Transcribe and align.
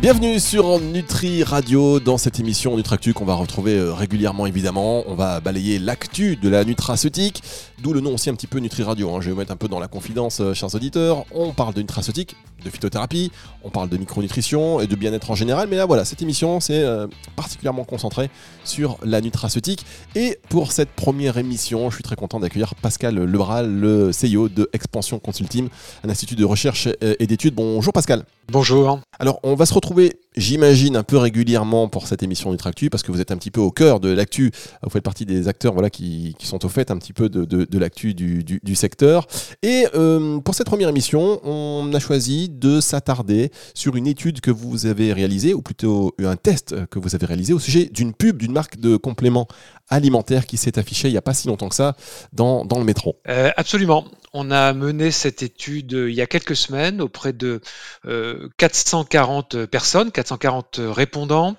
Bienvenue 0.00 0.38
sur 0.38 0.78
Nutri 0.78 1.42
Radio 1.42 1.98
dans 1.98 2.18
cette 2.18 2.38
émission 2.38 2.76
Nutractu 2.76 3.14
qu'on 3.14 3.24
va 3.24 3.34
retrouver 3.34 3.76
euh, 3.76 3.92
régulièrement 3.92 4.46
évidemment. 4.46 5.02
On 5.08 5.16
va 5.16 5.40
balayer 5.40 5.80
l'actu 5.80 6.36
de 6.36 6.48
la 6.48 6.64
nutraceutique, 6.64 7.42
d'où 7.82 7.92
le 7.92 8.00
nom 8.00 8.14
aussi 8.14 8.30
un 8.30 8.34
petit 8.34 8.46
peu 8.46 8.60
Nutri 8.60 8.84
Radio. 8.84 9.10
hein. 9.10 9.18
Je 9.20 9.26
vais 9.26 9.32
vous 9.32 9.38
mettre 9.40 9.50
un 9.50 9.56
peu 9.56 9.66
dans 9.66 9.80
la 9.80 9.88
confidence, 9.88 10.40
euh, 10.40 10.54
chers 10.54 10.72
auditeurs. 10.72 11.24
On 11.34 11.52
parle 11.52 11.74
de 11.74 11.80
nutraceutique, 11.80 12.36
de 12.64 12.70
phytothérapie, 12.70 13.32
on 13.64 13.70
parle 13.70 13.88
de 13.88 13.96
micronutrition 13.96 14.78
et 14.78 14.86
de 14.86 14.94
bien-être 14.94 15.32
en 15.32 15.34
général. 15.34 15.66
Mais 15.68 15.76
là 15.76 15.84
voilà, 15.84 16.04
cette 16.04 16.22
émission 16.22 16.60
c'est 16.60 16.84
euh, 16.84 17.08
particulièrement 17.34 17.82
concentré 17.84 18.30
sur 18.62 18.98
la 19.02 19.20
nutraceutique. 19.20 19.84
Et 20.14 20.38
pour 20.48 20.70
cette 20.70 20.90
première 20.90 21.38
émission, 21.38 21.90
je 21.90 21.96
suis 21.96 22.04
très 22.04 22.14
content 22.16 22.38
d'accueillir 22.38 22.76
Pascal 22.76 23.16
Lebral, 23.16 23.68
le 23.68 24.12
CEO 24.12 24.48
de 24.48 24.70
Expansion 24.72 25.18
Consulting, 25.18 25.68
un 26.04 26.08
institut 26.08 26.36
de 26.36 26.44
recherche 26.44 26.86
et 27.00 27.26
d'études. 27.26 27.56
Bonjour 27.56 27.92
Pascal. 27.92 28.24
Bonjour. 28.50 29.00
Alors, 29.18 29.40
on 29.42 29.54
va 29.54 29.66
se 29.66 29.74
retrouver, 29.74 29.87
j'imagine, 30.36 30.96
un 30.96 31.02
peu 31.02 31.16
régulièrement 31.16 31.88
pour 31.88 32.06
cette 32.06 32.22
émission 32.22 32.50
Nutractu, 32.50 32.90
parce 32.90 33.02
que 33.02 33.12
vous 33.12 33.20
êtes 33.20 33.30
un 33.30 33.36
petit 33.36 33.50
peu 33.50 33.60
au 33.60 33.70
cœur 33.70 34.00
de 34.00 34.08
l'actu. 34.08 34.50
Vous 34.82 34.90
faites 34.90 35.02
partie 35.02 35.26
des 35.26 35.48
acteurs 35.48 35.72
voilà, 35.72 35.90
qui, 35.90 36.36
sont 36.42 36.64
au 36.64 36.68
fait 36.68 36.90
un 36.90 36.96
petit 36.96 37.12
peu 37.12 37.28
de, 37.28 37.78
l'actu 37.78 38.14
du, 38.14 38.44
du, 38.44 38.60
du 38.62 38.74
secteur. 38.74 39.26
Et 39.62 39.86
euh, 39.94 40.38
pour 40.40 40.54
cette 40.54 40.66
première 40.66 40.88
émission, 40.88 41.40
on 41.44 41.92
a 41.92 41.98
choisi 42.00 42.48
de 42.48 42.80
s'attarder 42.80 43.50
sur 43.74 43.96
une 43.96 44.06
étude 44.06 44.40
que 44.40 44.50
vous 44.50 44.86
avez 44.86 45.12
réalisée, 45.12 45.54
ou 45.54 45.62
plutôt 45.62 46.14
un 46.18 46.36
test 46.36 46.74
que 46.86 46.98
vous 46.98 47.14
avez 47.14 47.26
réalisé 47.26 47.52
au 47.52 47.58
sujet 47.58 47.90
d'une 47.92 48.12
pub 48.12 48.38
d'une 48.38 48.52
marque 48.52 48.78
de 48.78 48.96
compléments 48.96 49.48
alimentaires 49.88 50.46
qui 50.46 50.56
s'est 50.56 50.78
affichée 50.78 51.08
il 51.08 51.12
n'y 51.12 51.18
a 51.18 51.22
pas 51.22 51.34
si 51.34 51.48
longtemps 51.48 51.68
que 51.68 51.74
ça 51.74 51.96
dans, 52.32 52.64
dans 52.64 52.78
le 52.78 52.84
métro. 52.84 53.20
Euh, 53.28 53.50
absolument. 53.56 54.04
On 54.32 54.50
a 54.50 54.72
mené 54.72 55.10
cette 55.10 55.42
étude 55.42 55.94
euh, 55.94 56.10
il 56.10 56.16
y 56.16 56.20
a 56.20 56.26
quelques 56.26 56.56
semaines 56.56 57.00
auprès 57.00 57.32
de 57.32 57.60
euh, 58.06 58.48
440 58.58 59.66
personnes, 59.66 60.12
440 60.12 60.80
répondants 60.80 61.56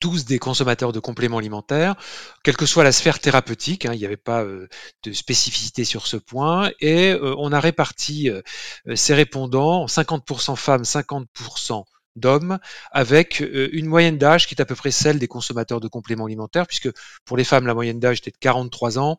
tous 0.00 0.24
des 0.24 0.38
consommateurs 0.38 0.92
de 0.92 0.98
compléments 0.98 1.38
alimentaires, 1.38 1.94
quelle 2.42 2.56
que 2.56 2.66
soit 2.66 2.84
la 2.84 2.92
sphère 2.92 3.20
thérapeutique, 3.20 3.84
hein, 3.84 3.92
il 3.92 3.98
n'y 3.98 4.06
avait 4.06 4.16
pas 4.16 4.42
euh, 4.42 4.68
de 5.02 5.12
spécificité 5.12 5.84
sur 5.84 6.06
ce 6.06 6.16
point, 6.16 6.70
et 6.80 7.10
euh, 7.10 7.34
on 7.38 7.52
a 7.52 7.60
réparti 7.60 8.30
euh, 8.30 8.40
ces 8.94 9.14
répondants, 9.14 9.86
50% 9.86 10.56
femmes, 10.56 10.82
50% 10.82 11.84
d'hommes, 12.20 12.58
avec 12.92 13.40
euh, 13.40 13.68
une 13.72 13.86
moyenne 13.86 14.18
d'âge 14.18 14.46
qui 14.46 14.54
est 14.54 14.60
à 14.60 14.64
peu 14.64 14.74
près 14.74 14.90
celle 14.90 15.18
des 15.18 15.28
consommateurs 15.28 15.80
de 15.80 15.88
compléments 15.88 16.26
alimentaires, 16.26 16.66
puisque 16.66 16.90
pour 17.24 17.36
les 17.36 17.44
femmes, 17.44 17.66
la 17.66 17.74
moyenne 17.74 17.98
d'âge 17.98 18.18
était 18.18 18.30
de 18.30 18.36
43 18.38 18.98
ans, 18.98 19.18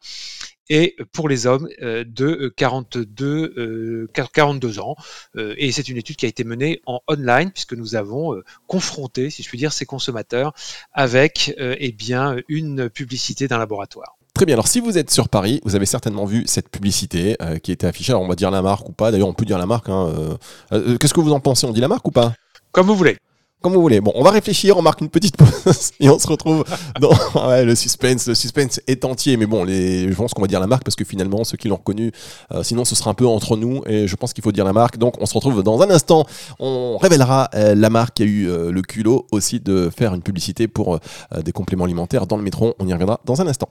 et 0.72 0.96
pour 1.12 1.28
les 1.28 1.48
hommes 1.48 1.68
euh, 1.82 2.06
de 2.08 2.52
42, 2.56 3.54
euh, 3.58 4.08
42 4.34 4.80
ans. 4.80 4.96
Euh, 5.36 5.54
et 5.58 5.72
c'est 5.74 5.90
une 5.90 5.98
étude 5.98 6.16
qui 6.16 6.26
a 6.26 6.30
été 6.30 6.46
menée 6.46 6.82
en 6.86 7.02
online, 7.08 7.52
puisque 7.52 7.74
nous 7.74 7.96
avons 7.96 8.42
confronté, 8.68 9.30
si 9.30 9.44
je 9.44 9.50
puis 9.50 9.58
dire, 9.58 9.74
ces 9.74 9.86
consommateurs 9.86 10.54
avec 10.94 11.54
eh 11.58 11.92
bien, 11.92 12.38
une 12.48 12.90
publicité 12.90 13.48
d'un 13.48 13.58
laboratoire. 13.58 14.16
Très 14.34 14.46
bien. 14.46 14.56
Alors, 14.56 14.68
si 14.68 14.80
vous 14.80 14.98
êtes 14.98 15.12
sur 15.12 15.28
Paris, 15.28 15.60
vous 15.66 15.76
avez 15.76 15.86
certainement 15.86 16.24
vu 16.24 16.44
cette 16.46 16.70
publicité 16.70 17.36
qui 17.64 17.74
était 17.74 17.88
affichée. 17.88 18.14
Alors, 18.14 18.22
on 18.22 18.28
va 18.30 18.36
dire 18.36 18.50
la 18.50 18.62
marque 18.62 18.88
ou 18.88 18.94
pas. 18.94 19.12
D'ailleurs, 19.12 19.28
on 19.28 19.34
peut 19.34 19.46
dire 19.46 19.58
la 19.58 19.66
marque. 19.66 19.90
hein, 19.90 20.38
Qu'est-ce 20.72 21.14
que 21.14 21.20
vous 21.20 21.34
en 21.34 21.42
pensez? 21.42 21.68
On 21.68 21.74
dit 21.74 21.82
la 21.82 21.90
marque 21.90 22.08
ou 22.08 22.12
pas? 22.12 22.34
Comme 22.72 22.88
vous 22.88 22.96
voulez. 22.96 23.18
Comme 23.62 23.74
vous 23.74 23.82
voulez. 23.82 24.02
Bon, 24.02 24.12
on 24.16 24.24
va 24.24 24.32
réfléchir, 24.32 24.78
on 24.78 24.82
marque 24.82 25.02
une 25.02 25.10
petite 25.10 25.38
pause 25.38 25.92
et 26.00 26.10
on 26.10 26.18
se 26.18 26.28
retrouve 26.28 26.64
dans 27.00 27.12
ouais, 27.48 27.64
le 27.64 27.76
suspense. 27.76 28.28
Le 28.28 28.34
suspense 28.34 28.80
est 28.88 29.06
entier, 29.06 29.38
mais 29.38 29.46
bon, 29.46 29.64
les, 29.64 30.10
je 30.10 30.16
pense 30.16 30.34
qu'on 30.34 30.42
va 30.42 30.48
dire 30.48 30.60
la 30.60 30.68
marque 30.68 30.84
parce 30.84 30.96
que 30.96 31.04
finalement, 31.04 31.44
ceux 31.44 31.58
qui 31.58 31.68
l'ont 31.68 31.76
reconnu, 31.76 32.12
euh, 32.54 32.64
sinon 32.64 32.86
ce 32.86 32.96
sera 32.96 33.12
un 33.12 33.14
peu 33.14 33.28
entre 33.28 33.58
nous 33.58 33.84
et 33.86 34.08
je 34.08 34.16
pense 34.16 34.34
qu'il 34.34 34.44
faut 34.44 34.52
dire 34.52 34.66
la 34.66 34.74
marque. 34.74 34.98
Donc, 34.98 35.22
on 35.22 35.26
se 35.28 35.34
retrouve 35.36 35.62
dans 35.62 35.82
un 35.82 35.92
instant. 35.92 36.26
On 36.60 36.98
révélera 36.98 37.50
euh, 37.54 37.76
la 37.76 37.90
marque 37.92 38.16
qui 38.16 38.24
a 38.24 38.26
eu 38.26 38.50
euh, 38.50 38.72
le 38.72 38.82
culot 38.82 39.28
aussi 39.32 39.60
de 39.60 39.92
faire 39.96 40.16
une 40.16 40.24
publicité 40.24 40.68
pour 40.68 40.96
euh, 40.96 41.42
des 41.44 41.52
compléments 41.52 41.86
alimentaires 41.86 42.26
dans 42.26 42.38
le 42.38 42.44
métro. 42.44 42.74
On 42.80 42.88
y 42.88 42.94
reviendra 42.94 43.20
dans 43.26 43.42
un 43.42 43.48
instant. 43.48 43.70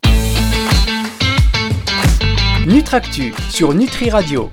Nutractu 2.67 3.35
sur 3.51 3.75
Nutri 3.75 4.11
Radio. 4.11 4.51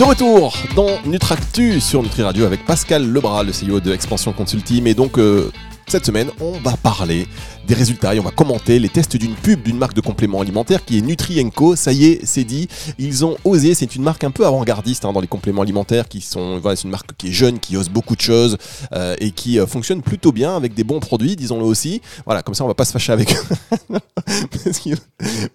De 0.00 0.04
retour 0.06 0.54
dans 0.74 0.98
Nutractu 1.04 1.78
sur 1.78 2.02
Nutri 2.02 2.22
Radio 2.22 2.46
avec 2.46 2.64
Pascal 2.64 3.06
Lebras, 3.06 3.42
le 3.42 3.52
CEO 3.52 3.80
de 3.80 3.92
Expansion 3.92 4.32
Consulting. 4.32 4.86
Et 4.86 4.94
donc, 4.94 5.18
euh, 5.18 5.52
cette 5.90 6.06
semaine, 6.06 6.30
on 6.40 6.52
va 6.52 6.76
parler 6.76 7.26
des 7.66 7.74
résultats 7.74 8.14
et 8.14 8.20
on 8.20 8.22
va 8.22 8.30
commenter 8.30 8.78
les 8.78 8.88
tests 8.88 9.16
d'une 9.16 9.34
pub 9.34 9.62
d'une 9.62 9.76
marque 9.76 9.94
de 9.94 10.00
compléments 10.00 10.40
alimentaires 10.40 10.84
qui 10.84 10.98
est 10.98 11.00
Nutrienco. 11.00 11.74
Ça 11.74 11.92
y 11.92 12.04
est, 12.04 12.20
c'est 12.24 12.44
dit. 12.44 12.68
Ils 12.98 13.24
ont 13.24 13.36
osé. 13.44 13.74
C'est 13.74 13.96
une 13.96 14.02
marque 14.04 14.22
un 14.22 14.30
peu 14.30 14.46
avant-gardiste 14.46 15.04
hein, 15.04 15.12
dans 15.12 15.20
les 15.20 15.26
compléments 15.26 15.62
alimentaires 15.62 16.08
qui 16.08 16.20
sont. 16.20 16.60
Voilà, 16.60 16.76
c'est 16.76 16.84
une 16.84 16.90
marque 16.90 17.16
qui 17.16 17.28
est 17.28 17.32
jeune, 17.32 17.58
qui 17.58 17.76
ose 17.76 17.88
beaucoup 17.88 18.14
de 18.14 18.20
choses 18.20 18.56
euh, 18.92 19.16
et 19.18 19.32
qui 19.32 19.58
euh, 19.58 19.66
fonctionne 19.66 20.00
plutôt 20.00 20.30
bien 20.30 20.54
avec 20.54 20.74
des 20.74 20.84
bons 20.84 21.00
produits, 21.00 21.34
disons-le 21.34 21.64
aussi. 21.64 22.02
Voilà, 22.24 22.44
comme 22.44 22.54
ça, 22.54 22.62
on 22.62 22.68
va 22.68 22.74
pas 22.74 22.84
se 22.84 22.92
fâcher 22.92 23.12
avec. 23.12 23.34
eux. 23.34 23.96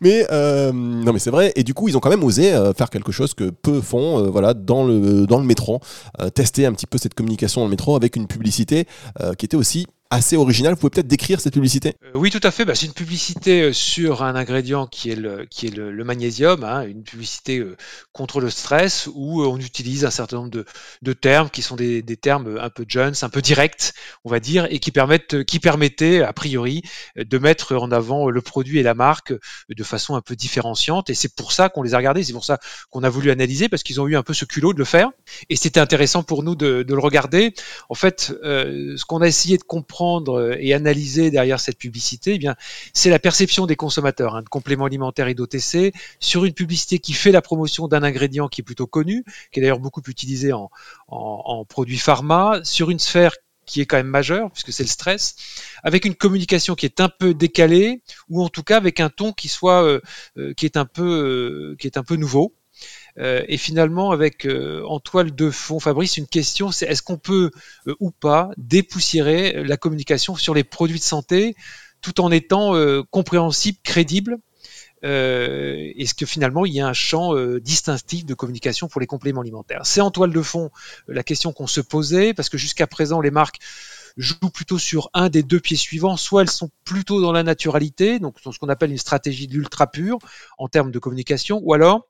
Mais 0.01 0.27
euh, 0.31 0.73
non, 0.73 1.13
mais 1.13 1.19
c'est 1.19 1.31
vrai. 1.31 1.53
Et 1.55 1.63
du 1.63 1.73
coup, 1.73 1.87
ils 1.87 1.95
ont 1.95 2.01
quand 2.01 2.09
même 2.09 2.23
osé 2.23 2.51
faire 2.77 2.89
quelque 2.89 3.13
chose 3.13 3.33
que 3.33 3.49
peu 3.49 3.79
font. 3.79 4.29
voilà, 4.29 4.53
dans 4.53 4.85
le 4.85 5.25
dans 5.25 5.39
le 5.39 5.45
métro, 5.45 5.79
tester 6.33 6.65
un 6.65 6.73
petit 6.73 6.87
peu 6.87 6.97
cette 6.97 7.13
communication 7.13 7.61
dans 7.61 7.67
le 7.67 7.71
métro 7.71 7.95
avec 7.95 8.15
une 8.15 8.27
publicité 8.27 8.85
qui 9.37 9.45
était 9.45 9.57
aussi 9.57 9.87
assez 10.09 10.37
originale. 10.37 10.73
Vous 10.73 10.79
pouvez 10.79 10.91
peut-être 10.91 11.07
décrire 11.07 11.41
cette 11.41 11.53
publicité? 11.53 11.95
Euh, 12.03 12.11
Oui, 12.19 12.29
tout 12.29 12.41
à 12.43 12.51
fait. 12.51 12.65
Bah, 12.65 12.75
c'est 12.75 12.85
une 12.85 12.93
publicité 12.93 13.63
euh, 13.63 13.73
sur 13.73 14.23
un 14.23 14.35
ingrédient 14.35 14.87
qui 14.87 15.09
est 15.09 15.15
le, 15.15 15.45
qui 15.45 15.67
est 15.67 15.75
le, 15.75 16.03
magnésium, 16.03 16.63
hein, 16.63 16.83
une 16.83 17.03
publicité 17.03 17.57
euh, 17.57 17.75
contre 18.11 18.39
le 18.39 18.49
stress 18.49 19.09
où 19.13 19.43
on 19.43 19.57
utilise 19.57 20.05
un 20.05 20.11
certain 20.11 20.37
nombre 20.37 20.51
de, 20.51 20.65
de 21.01 21.13
termes 21.13 21.49
qui 21.49 21.61
sont 21.61 21.75
des, 21.75 22.01
des 22.01 22.17
termes 22.17 22.57
un 22.61 22.69
peu 22.69 22.85
jeunes, 22.87 23.13
un 23.21 23.29
peu 23.29 23.41
directs, 23.41 23.93
on 24.23 24.29
va 24.29 24.39
dire, 24.39 24.67
et 24.69 24.79
qui 24.79 24.91
permettent, 24.91 25.43
qui 25.43 25.59
permettaient 25.59 26.21
a 26.21 26.33
priori 26.33 26.83
de 27.15 27.37
mettre 27.37 27.75
en 27.75 27.91
avant 27.91 28.29
le 28.29 28.41
produit 28.41 28.79
et 28.79 28.83
la 28.83 28.93
marque 28.93 29.33
de 29.69 29.83
façon 29.83 30.15
un 30.15 30.21
peu 30.21 30.35
différenciante. 30.35 31.09
Et 31.09 31.13
c'est 31.15 31.33
pour 31.33 31.51
ça 31.51 31.69
qu'on 31.69 31.81
les 31.81 31.93
a 31.93 31.97
regardés, 31.97 32.23
c'est 32.23 32.33
pour 32.33 32.45
ça 32.45 32.59
qu'on 32.91 33.03
a 33.03 33.09
voulu 33.09 33.31
analyser 33.31 33.69
parce 33.69 33.83
qu'ils 33.83 33.99
ont 33.99 34.07
eu 34.07 34.15
un 34.15 34.23
peu 34.23 34.33
ce 34.33 34.45
culot 34.45 34.73
de 34.73 34.79
le 34.79 34.85
faire. 34.85 35.09
Et 35.49 35.55
c'était 35.55 35.79
intéressant 35.79 36.23
pour 36.23 36.43
nous 36.43 36.55
de, 36.55 36.83
de 36.83 36.93
le 36.93 36.99
regarder. 36.99 37.53
En 37.89 37.95
fait, 37.95 38.33
ce 38.43 39.05
qu'on 39.05 39.21
a 39.21 39.27
essayé 39.27 39.57
de 39.57 39.63
comprendre 39.63 39.94
euh, 40.01 40.55
et 40.59 40.73
analyser 40.73 41.31
derrière 41.31 41.59
cette 41.59 41.77
publicité, 41.77 42.33
eh 42.35 42.37
bien, 42.37 42.55
c'est 42.93 43.09
la 43.09 43.19
perception 43.19 43.65
des 43.65 43.75
consommateurs 43.75 44.35
hein, 44.35 44.41
de 44.41 44.49
compléments 44.49 44.85
alimentaires 44.85 45.27
et 45.27 45.33
d'OTC 45.33 45.93
sur 46.19 46.45
une 46.45 46.53
publicité 46.53 46.99
qui 46.99 47.13
fait 47.13 47.31
la 47.31 47.41
promotion 47.41 47.87
d'un 47.87 48.03
ingrédient 48.03 48.47
qui 48.47 48.61
est 48.61 48.63
plutôt 48.63 48.87
connu, 48.87 49.23
qui 49.51 49.59
est 49.59 49.61
d'ailleurs 49.61 49.79
beaucoup 49.79 50.01
utilisé 50.07 50.51
en, 50.53 51.65
produits 51.65 51.97
pharma, 51.97 52.59
sur 52.63 52.89
une 52.89 52.99
sphère 52.99 53.33
qui 53.65 53.81
est 53.81 53.85
quand 53.85 53.97
même 53.97 54.07
majeure, 54.07 54.51
puisque 54.51 54.71
c'est 54.71 54.83
le 54.83 54.89
stress, 54.89 55.35
avec 55.83 56.05
une 56.05 56.13
communication 56.13 56.75
qui 56.75 56.85
est 56.85 56.99
un 56.99 57.09
peu 57.09 57.33
décalée, 57.33 58.01
ou 58.29 58.43
en 58.43 58.49
tout 58.49 58.61
cas 58.61 58.77
avec 58.77 58.99
un 58.99 59.09
ton 59.09 59.33
qui 59.33 59.47
soit 59.47 59.83
euh, 59.83 60.01
euh, 60.37 60.53
qui 60.53 60.65
est 60.65 60.77
un 60.77 60.85
peu 60.85 61.75
qui 61.79 61.87
est 61.87 61.97
un 61.97 62.03
peu 62.03 62.15
nouveau. 62.15 62.53
Euh, 63.17 63.43
et 63.47 63.57
finalement, 63.57 64.11
avec 64.11 64.45
euh, 64.45 64.83
en 64.85 64.99
toile 64.99 65.33
de 65.33 65.49
fond, 65.49 65.79
Fabrice, 65.79 66.17
une 66.17 66.27
question, 66.27 66.71
c'est 66.71 66.85
est-ce 66.85 67.01
qu'on 67.01 67.17
peut 67.17 67.51
euh, 67.87 67.95
ou 67.99 68.11
pas 68.11 68.49
dépoussiérer 68.57 69.63
la 69.63 69.77
communication 69.77 70.35
sur 70.35 70.53
les 70.53 70.63
produits 70.63 70.99
de 70.99 71.03
santé 71.03 71.55
tout 72.01 72.21
en 72.21 72.29
étant 72.29 72.73
compréhensible, 73.09 73.79
crédible 73.81 74.37
euh, 75.03 75.91
Est-ce 75.97 76.13
que 76.13 76.27
finalement 76.27 76.63
il 76.63 76.73
y 76.73 76.79
a 76.79 76.87
un 76.87 76.93
champ 76.93 77.33
distinctif 77.57 78.27
de 78.27 78.35
communication 78.35 78.87
pour 78.87 79.01
les 79.01 79.07
compléments 79.07 79.41
alimentaires? 79.41 79.81
C'est 79.85 80.01
en 80.01 80.11
toile 80.11 80.31
de 80.31 80.41
fond 80.43 80.69
la 81.07 81.23
question 81.23 81.51
qu'on 81.51 81.65
se 81.65 81.81
posait, 81.81 82.35
parce 82.35 82.49
que 82.49 82.59
jusqu'à 82.59 82.85
présent, 82.85 83.21
les 83.21 83.31
marques 83.31 83.57
jouent 84.17 84.51
plutôt 84.53 84.77
sur 84.77 85.09
un 85.15 85.29
des 85.29 85.41
deux 85.41 85.59
pieds 85.59 85.77
suivants. 85.77 86.15
Soit 86.15 86.43
elles 86.43 86.51
sont 86.51 86.69
plutôt 86.83 87.21
dans 87.21 87.31
la 87.31 87.41
naturalité, 87.41 88.19
donc 88.19 88.35
dans 88.43 88.51
ce 88.51 88.59
qu'on 88.59 88.69
appelle 88.69 88.91
une 88.91 88.99
stratégie 88.99 89.47
de 89.47 89.53
l'ultra 89.53 89.87
pur 89.87 90.19
en 90.59 90.67
termes 90.67 90.91
de 90.91 90.99
communication, 90.99 91.59
ou 91.63 91.73
alors 91.73 92.07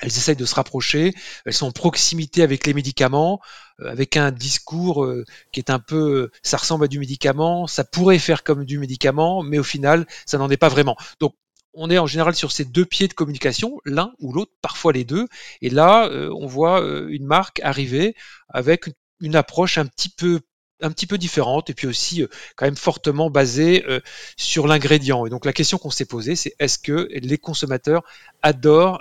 elles 0.00 0.08
essayent 0.08 0.36
de 0.36 0.44
se 0.44 0.54
rapprocher, 0.54 1.14
elles 1.44 1.52
sont 1.52 1.66
en 1.66 1.72
proximité 1.72 2.42
avec 2.42 2.66
les 2.66 2.74
médicaments, 2.74 3.40
euh, 3.80 3.90
avec 3.90 4.16
un 4.16 4.30
discours 4.30 5.04
euh, 5.04 5.24
qui 5.52 5.60
est 5.60 5.70
un 5.70 5.78
peu, 5.78 6.22
euh, 6.22 6.30
ça 6.42 6.56
ressemble 6.56 6.84
à 6.84 6.88
du 6.88 6.98
médicament, 6.98 7.66
ça 7.66 7.84
pourrait 7.84 8.18
faire 8.18 8.42
comme 8.42 8.64
du 8.64 8.78
médicament, 8.78 9.42
mais 9.42 9.58
au 9.58 9.62
final, 9.62 10.06
ça 10.26 10.38
n'en 10.38 10.50
est 10.50 10.56
pas 10.56 10.68
vraiment. 10.68 10.96
Donc, 11.20 11.34
on 11.74 11.88
est 11.88 11.98
en 11.98 12.06
général 12.06 12.34
sur 12.34 12.50
ces 12.50 12.64
deux 12.64 12.84
pieds 12.84 13.06
de 13.06 13.14
communication, 13.14 13.78
l'un 13.84 14.12
ou 14.18 14.32
l'autre, 14.32 14.52
parfois 14.60 14.92
les 14.92 15.04
deux. 15.04 15.28
Et 15.62 15.70
là, 15.70 16.10
on 16.36 16.48
voit 16.48 16.80
une 16.80 17.24
marque 17.24 17.60
arriver 17.60 18.16
avec 18.48 18.90
une 19.20 19.36
approche 19.36 19.78
un 19.78 19.86
petit 19.86 20.08
peu 20.08 20.40
un 20.82 20.90
petit 20.90 21.06
peu 21.06 21.18
différente 21.18 21.70
et 21.70 21.74
puis 21.74 21.86
aussi 21.86 22.22
euh, 22.22 22.26
quand 22.56 22.66
même 22.66 22.76
fortement 22.76 23.30
basée 23.30 23.84
euh, 23.88 24.00
sur 24.36 24.66
l'ingrédient. 24.66 25.26
Et 25.26 25.30
donc 25.30 25.44
la 25.44 25.52
question 25.52 25.78
qu'on 25.78 25.90
s'est 25.90 26.04
posée, 26.04 26.36
c'est 26.36 26.54
est-ce 26.58 26.78
que 26.78 27.08
les 27.12 27.38
consommateurs 27.38 28.02
adorent, 28.42 29.00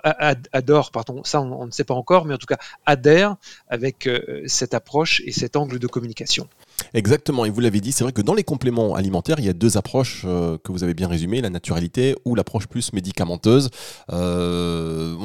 adorent, 0.51 0.91
pardon, 0.91 1.23
ça 1.23 1.41
on, 1.41 1.61
on 1.61 1.65
ne 1.65 1.71
sait 1.71 1.83
pas 1.83 1.93
encore, 1.93 2.25
mais 2.25 2.33
en 2.33 2.37
tout 2.37 2.47
cas 2.47 2.57
adhèrent 2.85 3.35
avec 3.69 4.07
euh, 4.07 4.43
cette 4.47 4.73
approche 4.73 5.21
et 5.25 5.31
cet 5.31 5.55
angle 5.55 5.79
de 5.79 5.87
communication? 5.87 6.47
Exactement, 6.93 7.45
et 7.45 7.49
vous 7.49 7.59
l'avez 7.59 7.81
dit, 7.81 7.91
c'est 7.91 8.03
vrai 8.03 8.13
que 8.13 8.21
dans 8.21 8.33
les 8.33 8.43
compléments 8.43 8.95
alimentaires, 8.95 9.39
il 9.39 9.45
y 9.45 9.49
a 9.49 9.53
deux 9.53 9.77
approches 9.77 10.23
euh, 10.25 10.57
que 10.63 10.71
vous 10.71 10.83
avez 10.83 10.93
bien 10.93 11.07
résumées, 11.07 11.41
la 11.41 11.49
naturalité 11.49 12.15
ou 12.25 12.35
l'approche 12.35 12.67
plus 12.67 12.93
médicamenteuse. 12.93 13.69
Euh, 14.11 15.15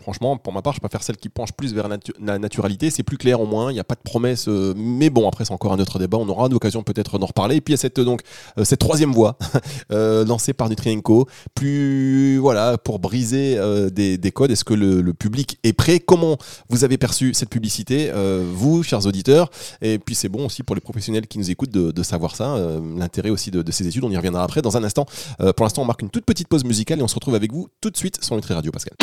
franchement, 0.00 0.36
pour 0.36 0.52
ma 0.52 0.62
part, 0.62 0.72
je 0.72 0.80
préfère 0.80 1.02
celle 1.02 1.16
qui 1.16 1.28
penche 1.28 1.52
plus 1.52 1.74
vers 1.74 1.88
la 1.88 2.38
naturalité, 2.38 2.90
c'est 2.90 3.02
plus 3.02 3.18
clair 3.18 3.40
au 3.40 3.46
moins, 3.46 3.70
il 3.70 3.74
n'y 3.74 3.80
a 3.80 3.84
pas 3.84 3.94
de 3.94 4.00
promesse, 4.00 4.48
euh, 4.48 4.74
mais 4.76 5.10
bon, 5.10 5.28
après 5.28 5.44
c'est 5.44 5.52
encore 5.52 5.72
un 5.72 5.78
autre 5.78 5.98
débat, 5.98 6.18
on 6.18 6.28
aura 6.28 6.48
l'occasion 6.48 6.82
peut-être 6.82 7.18
d'en 7.18 7.26
reparler. 7.26 7.56
Et 7.56 7.60
puis 7.60 7.72
il 7.72 7.76
y 7.76 7.78
a 7.78 7.80
cette, 7.80 8.00
donc, 8.00 8.22
cette 8.64 8.80
troisième 8.80 9.12
voie 9.12 9.38
lancée 9.90 10.52
par 10.52 10.68
Nutrienco, 10.68 11.26
plus 11.54 12.38
voilà, 12.38 12.78
pour 12.78 12.98
briser 12.98 13.58
des, 13.92 14.18
des, 14.18 14.32
codes, 14.32 14.50
est-ce 14.50 14.64
que 14.64 14.74
le, 14.74 15.00
le, 15.00 15.14
public 15.14 15.58
est 15.62 15.72
prêt? 15.72 16.00
Comment 16.00 16.36
vous 16.68 16.84
avez 16.84 16.98
perçu 16.98 17.32
cette 17.34 17.48
publicité, 17.48 18.10
vous, 18.52 18.82
chers 18.82 19.06
auditeurs? 19.06 19.50
Et 19.80 19.98
puis 19.98 20.14
c'est 20.14 20.28
bon 20.28 20.46
aussi 20.46 20.62
pour 20.62 20.74
les 20.74 20.80
professionnels 20.96 21.26
qui 21.26 21.38
nous 21.38 21.50
écoutent 21.50 21.70
de, 21.70 22.02
savoir 22.02 22.34
ça, 22.36 22.54
euh, 22.54 22.80
l'intérêt 22.96 23.28
aussi 23.28 23.50
de, 23.50 23.70
ces 23.70 23.86
études. 23.86 24.02
On 24.04 24.10
y 24.10 24.16
reviendra 24.16 24.42
après 24.42 24.62
dans 24.62 24.78
un 24.78 24.84
instant. 24.84 25.04
Euh, 25.40 25.52
pour 25.52 25.64
l'instant, 25.64 25.82
on 25.82 25.84
marque 25.84 26.00
une 26.00 26.08
toute 26.08 26.24
petite 26.24 26.48
pause 26.48 26.64
musicale 26.64 27.00
et 27.00 27.02
on 27.02 27.08
se 27.08 27.14
retrouve 27.14 27.34
avec 27.34 27.52
vous 27.52 27.68
tout 27.82 27.90
de 27.90 27.96
suite 27.98 28.24
sur 28.24 28.34
Nutri 28.34 28.54
Radio, 28.54 28.72
Pascal. 28.72 28.94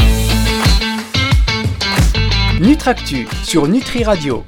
Nutractu 2.59 3.27
sur 3.43 3.67
Nutri 3.67 4.03
Radio. 4.03 4.43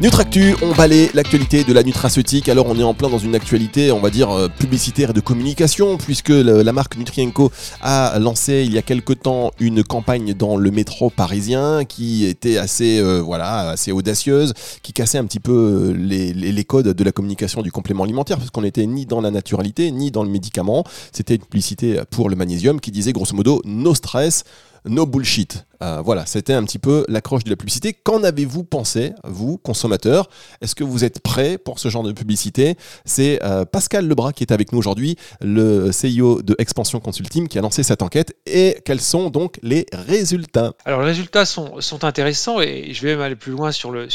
Nutractu, 0.00 0.56
on 0.62 0.72
balaye 0.72 1.10
l'actualité 1.12 1.62
de 1.62 1.74
la 1.74 1.82
nutraceutique. 1.82 2.48
Alors 2.48 2.64
on 2.68 2.78
est 2.78 2.82
en 2.82 2.94
plein 2.94 3.10
dans 3.10 3.18
une 3.18 3.34
actualité, 3.34 3.92
on 3.92 4.00
va 4.00 4.08
dire, 4.08 4.30
euh, 4.30 4.48
publicitaire 4.48 5.10
et 5.10 5.12
de 5.12 5.20
communication, 5.20 5.98
puisque 5.98 6.30
la 6.30 6.72
marque 6.72 6.96
Nutrienco 6.96 7.52
a 7.82 8.18
lancé 8.18 8.64
il 8.64 8.72
y 8.72 8.78
a 8.78 8.82
quelque 8.82 9.12
temps 9.12 9.50
une 9.60 9.84
campagne 9.84 10.32
dans 10.32 10.56
le 10.56 10.70
métro 10.70 11.10
parisien 11.10 11.84
qui 11.84 12.24
était 12.24 12.56
assez, 12.56 12.98
euh, 12.98 13.20
voilà, 13.20 13.68
assez 13.68 13.92
audacieuse, 13.92 14.54
qui 14.82 14.94
cassait 14.94 15.18
un 15.18 15.26
petit 15.26 15.38
peu 15.38 15.52
euh, 15.52 15.92
les, 15.94 16.32
les, 16.32 16.64
codes 16.64 16.88
de 16.88 17.04
la 17.04 17.12
communication 17.12 17.60
du 17.60 17.70
complément 17.70 18.04
alimentaire, 18.04 18.38
parce 18.38 18.48
qu'on 18.48 18.62
n'était 18.62 18.86
ni 18.86 19.04
dans 19.04 19.20
la 19.20 19.30
naturalité, 19.30 19.90
ni 19.90 20.10
dans 20.10 20.24
le 20.24 20.30
médicament. 20.30 20.82
C'était 21.12 21.34
une 21.34 21.44
publicité 21.44 22.00
pour 22.08 22.30
le 22.30 22.36
magnésium 22.36 22.80
qui 22.80 22.90
disait 22.90 23.12
grosso 23.12 23.36
modo, 23.36 23.60
no 23.66 23.94
stress, 23.94 24.44
no 24.84 25.06
bullshit. 25.06 25.64
Euh, 25.82 26.02
voilà, 26.04 26.26
c'était 26.26 26.52
un 26.52 26.64
petit 26.64 26.78
peu 26.78 27.04
l'accroche 27.08 27.44
de 27.44 27.50
la 27.50 27.56
publicité. 27.56 27.94
Qu'en 27.94 28.22
avez-vous 28.22 28.64
pensé, 28.64 29.12
vous, 29.24 29.56
consommateurs 29.56 30.28
Est-ce 30.60 30.74
que 30.74 30.84
vous 30.84 31.04
êtes 31.04 31.20
prêts 31.20 31.56
pour 31.56 31.78
ce 31.78 31.88
genre 31.88 32.02
de 32.02 32.12
publicité 32.12 32.76
C'est 33.06 33.42
euh, 33.42 33.64
Pascal 33.64 34.06
Lebras 34.06 34.32
qui 34.32 34.44
est 34.44 34.52
avec 34.52 34.72
nous 34.72 34.78
aujourd'hui, 34.78 35.16
le 35.40 35.90
CEO 35.90 36.42
de 36.42 36.54
Expansion 36.58 37.00
Consulting, 37.00 37.48
qui 37.48 37.58
a 37.58 37.62
lancé 37.62 37.82
cette 37.82 38.02
enquête. 38.02 38.36
Et 38.44 38.76
quels 38.84 39.00
sont 39.00 39.30
donc 39.30 39.58
les 39.62 39.86
résultats 39.92 40.74
Alors, 40.84 41.00
les 41.00 41.06
résultats 41.06 41.46
sont, 41.46 41.80
intéressants 42.02 42.60
et 42.60 42.92
je 42.92 43.02
vais 43.02 43.14
même 43.14 43.20
aller 43.20 43.36
plus 43.36 43.52
loin 43.52 43.72
sur 43.72 43.90
le, 43.90 44.08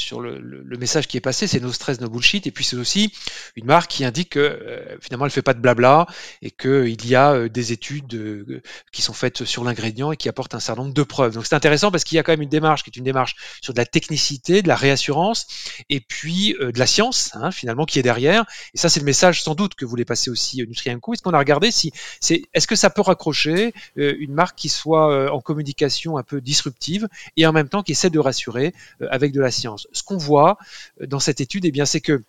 message 0.80 1.08
qui 1.08 1.18
est 1.18 1.22
passé 1.22 1.48
c'est 1.48 1.60
no 1.60 1.72
stress, 1.72 2.00
no 2.00 2.10
bullshit. 2.10 2.46
Et 2.46 2.52
puis, 2.52 2.64
c'est 2.64 2.78
aussi 2.78 3.12
une 3.56 3.66
marque 3.66 3.90
qui 3.90 4.06
indique 4.06 4.32
que 4.32 4.40
euh, 4.40 4.98
finalement, 5.02 5.26
elle 5.26 5.30
ne 5.30 5.34
fait 5.34 5.42
pas 5.42 5.54
de 5.54 5.60
blabla 5.60 6.06
et 6.42 6.52
qu'il 6.52 7.08
y 7.08 7.16
a 7.16 7.50
des 7.50 7.72
études 7.72 8.62
qui 8.92 9.02
sont 9.02 9.14
faites 9.14 9.46
sur 9.46 9.64
l'ingrédient 9.64 10.12
et 10.12 10.18
qui 10.18 10.30
apportent 10.30 10.55
un 10.56 10.60
certain 10.60 10.84
nombre 10.84 10.94
de 10.94 11.04
preuves. 11.04 11.34
Donc, 11.34 11.46
intéressant 11.52 11.92
parce 11.92 12.04
qu'il 12.04 12.16
y 12.16 12.20
a 12.20 12.24
quand 12.24 12.34
même 12.34 12.42
une 12.42 12.50
démarche 12.50 12.84
qui 12.84 12.90
est 12.90 12.98
une 12.98 13.04
démarche 13.04 13.36
sur 13.62 13.74
de 13.74 13.80
la 13.80 13.86
technicité, 13.86 14.62
de 14.62 14.68
la 14.68 14.76
réassurance 14.76 15.48
et 15.90 16.00
puis 16.00 16.56
euh, 16.60 16.72
de 16.72 16.80
la 16.80 16.88
science 16.88 17.32
hein, 17.34 17.52
finalement 17.52 17.86
qui 17.86 18.00
est 18.00 18.04
derrière. 18.04 18.46
Et 18.74 18.78
ça, 18.78 18.90
c'est 18.90 19.00
le 19.00 19.06
message 19.06 19.44
sans 19.44 19.56
doute 19.56 19.76
que 19.76 19.86
voulait 19.86 20.06
passer 20.06 20.30
aussi 20.30 20.62
euh, 20.62 20.66
Nutrienco. 20.66 21.14
Est-ce 21.14 21.22
qu'on 21.22 21.34
a 21.34 21.40
regardé 21.40 21.72
si 21.72 21.92
c'est 22.20 22.44
est-ce 22.54 22.68
que 22.68 22.76
ça 22.76 22.90
peut 22.90 23.02
raccrocher 23.02 23.74
euh, 23.98 24.16
une 24.20 24.34
marque 24.34 24.58
qui 24.58 24.70
soit 24.70 25.32
en 25.32 25.42
communication 25.42 26.18
un 26.18 26.24
peu 26.24 26.42
disruptive 26.42 27.08
et 27.38 27.46
en 27.46 27.54
même 27.54 27.70
temps 27.70 27.84
qui 27.84 27.92
essaie 27.92 28.10
de 28.10 28.20
rassurer 28.20 28.74
avec 29.10 29.32
de 29.32 29.42
la 29.42 29.52
science? 29.52 29.88
Ce 29.92 30.04
qu'on 30.04 30.18
voit 30.18 30.58
dans 31.00 31.20
cette 31.20 31.42
étude, 31.42 31.66
eh 31.66 31.72
bien, 31.72 31.86
c'est 31.86 32.02
que 32.02 32.24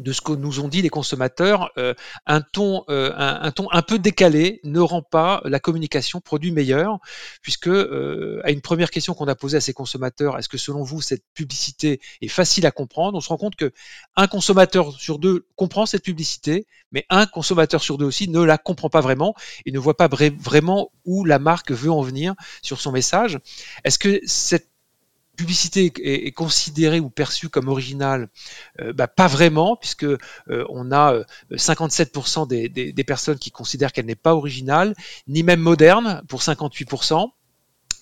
de 0.00 0.12
ce 0.12 0.20
que 0.20 0.32
nous 0.32 0.60
ont 0.60 0.68
dit 0.68 0.82
les 0.82 0.88
consommateurs, 0.88 1.70
euh, 1.78 1.94
un, 2.26 2.40
ton, 2.40 2.84
euh, 2.88 3.12
un, 3.16 3.50
ton 3.52 3.68
un 3.70 3.82
peu 3.82 3.98
décalé 3.98 4.60
ne 4.64 4.80
rend 4.80 5.02
pas 5.02 5.42
la 5.44 5.60
communication 5.60 6.20
produit 6.20 6.50
meilleur, 6.50 6.98
puisque 7.42 7.68
euh, 7.68 8.40
à 8.42 8.50
une 8.50 8.62
première 8.62 8.90
question 8.90 9.14
qu'on 9.14 9.28
a 9.28 9.34
posée 9.34 9.58
à 9.58 9.60
ces 9.60 9.74
consommateurs, 9.74 10.38
est-ce 10.38 10.48
que 10.48 10.56
selon 10.56 10.82
vous 10.82 11.02
cette 11.02 11.24
publicité 11.34 12.00
est 12.22 12.28
facile 12.28 12.66
à 12.66 12.70
comprendre? 12.70 13.16
On 13.18 13.20
se 13.20 13.28
rend 13.28 13.36
compte 13.36 13.56
que 13.56 13.72
un 14.16 14.26
consommateur 14.26 14.92
sur 14.98 15.18
deux 15.18 15.46
comprend 15.54 15.84
cette 15.84 16.02
publicité, 16.02 16.66
mais 16.92 17.04
un 17.10 17.26
consommateur 17.26 17.82
sur 17.82 17.98
deux 17.98 18.06
aussi 18.06 18.28
ne 18.28 18.40
la 18.40 18.56
comprend 18.56 18.88
pas 18.88 19.02
vraiment 19.02 19.34
et 19.66 19.70
ne 19.70 19.78
voit 19.78 19.96
pas 19.96 20.08
vraiment 20.08 20.90
où 21.04 21.24
la 21.26 21.38
marque 21.38 21.72
veut 21.72 21.90
en 21.90 22.00
venir 22.00 22.34
sur 22.62 22.80
son 22.80 22.90
message. 22.90 23.38
Est-ce 23.84 23.98
que 23.98 24.20
cette 24.24 24.69
publicité 25.40 25.90
est, 26.02 26.32
considérée 26.32 27.00
ou 27.00 27.08
perçue 27.08 27.48
comme 27.48 27.68
originale 27.68 28.28
euh, 28.78 28.92
bah, 28.92 29.08
Pas 29.08 29.26
vraiment, 29.26 29.74
puisque 29.74 30.04
euh, 30.04 30.18
on 30.68 30.92
a 30.92 31.14
57% 31.50 32.42
euh, 32.42 32.46
des, 32.68 32.92
des, 32.92 33.04
personnes 33.04 33.38
qui 33.38 33.50
considèrent 33.50 33.92
qu'elle 33.92 34.04
n'est 34.04 34.14
pas 34.14 34.34
originale, 34.34 34.94
ni 35.28 35.42
même 35.42 35.60
moderne 35.60 36.22
pour 36.28 36.42
58%. 36.42 37.30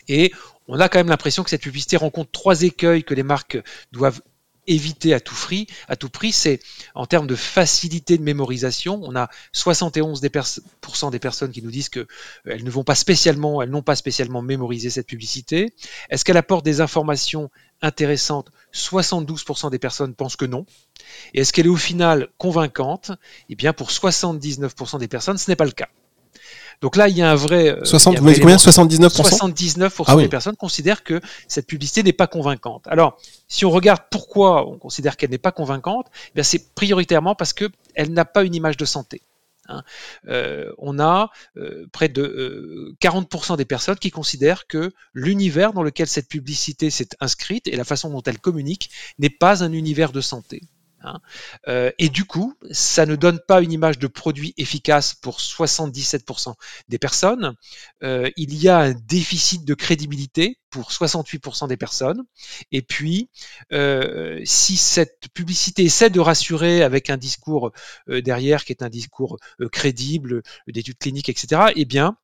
Et 0.09 0.33
on 0.67 0.81
a 0.81 0.89
quand 0.89 0.99
même 0.99 1.11
l'impression 1.11 1.45
que 1.45 1.51
cette 1.51 1.63
publicité 1.63 1.97
rencontre 1.97 2.33
trois 2.33 2.63
écueils 2.63 3.05
que 3.05 3.15
les 3.15 3.23
marques 3.23 3.59
doivent 3.93 4.21
éviter 4.69 5.15
à 5.15 5.21
tout 5.21 5.35
prix, 5.35 6.33
c'est 6.33 6.61
en 6.95 7.07
termes 7.07 7.27
de 7.27 7.35
facilité 7.35 8.19
de 8.19 8.23
mémorisation. 8.23 9.01
On 9.03 9.17
a 9.17 9.29
71% 9.55 10.21
des, 10.21 11.11
des 11.11 11.19
personnes 11.19 11.51
qui 11.51 11.63
nous 11.63 11.71
disent 11.71 11.89
qu'elles 11.89 12.07
euh, 12.47 12.63
ne 12.63 12.71
vont 12.71 12.85
pas 12.85 12.95
spécialement, 12.95 13.63
elles 13.63 13.71
n'ont 13.71 13.83
pas 13.83 13.97
spécialement 13.97 14.43
mémorisé 14.43 14.91
cette 14.91 15.07
publicité. 15.07 15.73
Est-ce 16.11 16.25
qu'elle 16.25 16.37
apporte 16.37 16.65
des 16.65 16.81
informations 16.81 17.51
intéressantes? 17.83 18.51
72% 18.75 19.71
des 19.71 19.79
personnes 19.79 20.15
pensent 20.15 20.37
que 20.37 20.45
non. 20.45 20.67
Et 21.35 21.41
est-ce 21.41 21.53
qu'elle 21.53 21.67
est 21.67 21.71
au 21.71 21.77
final 21.77 22.29
convaincante? 22.39 23.13
Eh 23.49 23.55
bien, 23.55 23.73
pour 23.73 23.91
79% 23.91 24.99
des 24.99 25.09
personnes, 25.09 25.39
ce 25.39 25.51
n'est 25.51 25.57
pas 25.57 25.65
le 25.65 25.73
cas. 25.73 25.89
Donc 26.81 26.97
là, 26.97 27.09
il 27.09 27.17
y 27.17 27.23
a 27.23 27.31
un 27.31 27.35
vrai. 27.35 27.77
60, 27.83 28.17
euh, 28.17 28.21
vous 28.21 28.41
combien 28.41 28.57
79% 28.57 29.09
79% 29.09 30.05
ah 30.07 30.17
des 30.17 30.29
personnes 30.29 30.57
considèrent 30.57 31.03
que 31.03 31.21
cette 31.49 31.67
publicité 31.67 32.03
n'est 32.03 32.13
pas 32.13 32.27
convaincante. 32.27 32.87
Alors, 32.89 33.19
si 33.49 33.65
on 33.65 33.71
regarde 33.71 34.03
pourquoi 34.11 34.69
on 34.69 34.79
considère 34.79 35.17
qu'elle 35.17 35.31
n'est 35.31 35.39
pas 35.39 35.53
convaincante, 35.53 36.07
eh 36.37 36.43
c'est 36.43 36.75
prioritairement 36.75 37.35
parce 37.35 37.53
qu'elle 37.53 38.13
n'a 38.13 38.25
pas 38.25 38.45
une 38.45 38.55
image 38.55 38.77
de 38.77 38.85
santé. 38.85 39.23
Hein. 39.69 39.83
Euh, 40.29 40.73
on 40.79 40.99
a 40.99 41.31
euh, 41.57 41.87
près 41.93 42.09
de 42.09 42.95
40% 43.03 43.57
des 43.57 43.65
personnes 43.65 43.99
qui 43.99 44.11
considèrent 44.11 44.67
que 44.67 44.93
l'univers 45.13 45.73
dans 45.73 45.83
lequel 45.83 46.07
cette 46.07 46.29
publicité 46.29 46.91
s'est 46.91 47.09
inscrite 47.21 47.69
et 47.69 47.77
la 47.77 47.85
façon 47.85 48.11
dont 48.11 48.23
elle 48.23 48.39
communique 48.39 48.91
n'est 49.19 49.31
pas 49.31 49.63
un 49.63 49.73
univers 49.73 50.13
de 50.13 50.21
santé. 50.21 50.63
Hein. 51.03 51.21
Euh, 51.69 51.91
et 51.99 52.09
du 52.09 52.25
coup, 52.25 52.55
ça 52.71 53.07
ne 53.07 53.17
donne 53.17 53.41
pas 53.47 53.61
une 53.61 53.73
image 53.73 53.99
de 53.99 54.07
produit 54.07 54.55
efficace 54.57 55.15
pour 55.15 55.39
77% 55.39 56.55
des 56.89 56.99
personnes. 56.99 57.55
Euh, 58.03 58.31
il 58.37 58.55
y 58.55 58.69
a 58.69 58.79
un 58.79 58.93
déficit 58.93 59.65
de 59.65 59.75
crédibilité 59.75 60.59
pour 60.71 60.91
68% 60.91 61.69
des 61.69 61.77
personnes. 61.77 62.25
Et 62.73 62.83
puis, 62.83 63.31
euh, 63.73 64.41
si 64.45 64.77
cette 64.77 65.29
publicité 65.33 65.85
essaie 65.85 66.11
de 66.11 66.21
rassurer 66.21 66.83
avec 66.83 67.11
un 67.11 67.17
discours 67.17 67.73
derrière 68.09 68.65
qui 68.65 68.73
est 68.73 68.83
un 68.83 68.91
discours 68.91 69.39
crédible, 69.73 70.43
d'études 70.67 70.99
cliniques, 70.99 71.29
etc., 71.29 71.73
eh 71.75 71.85
bien, 71.85 72.17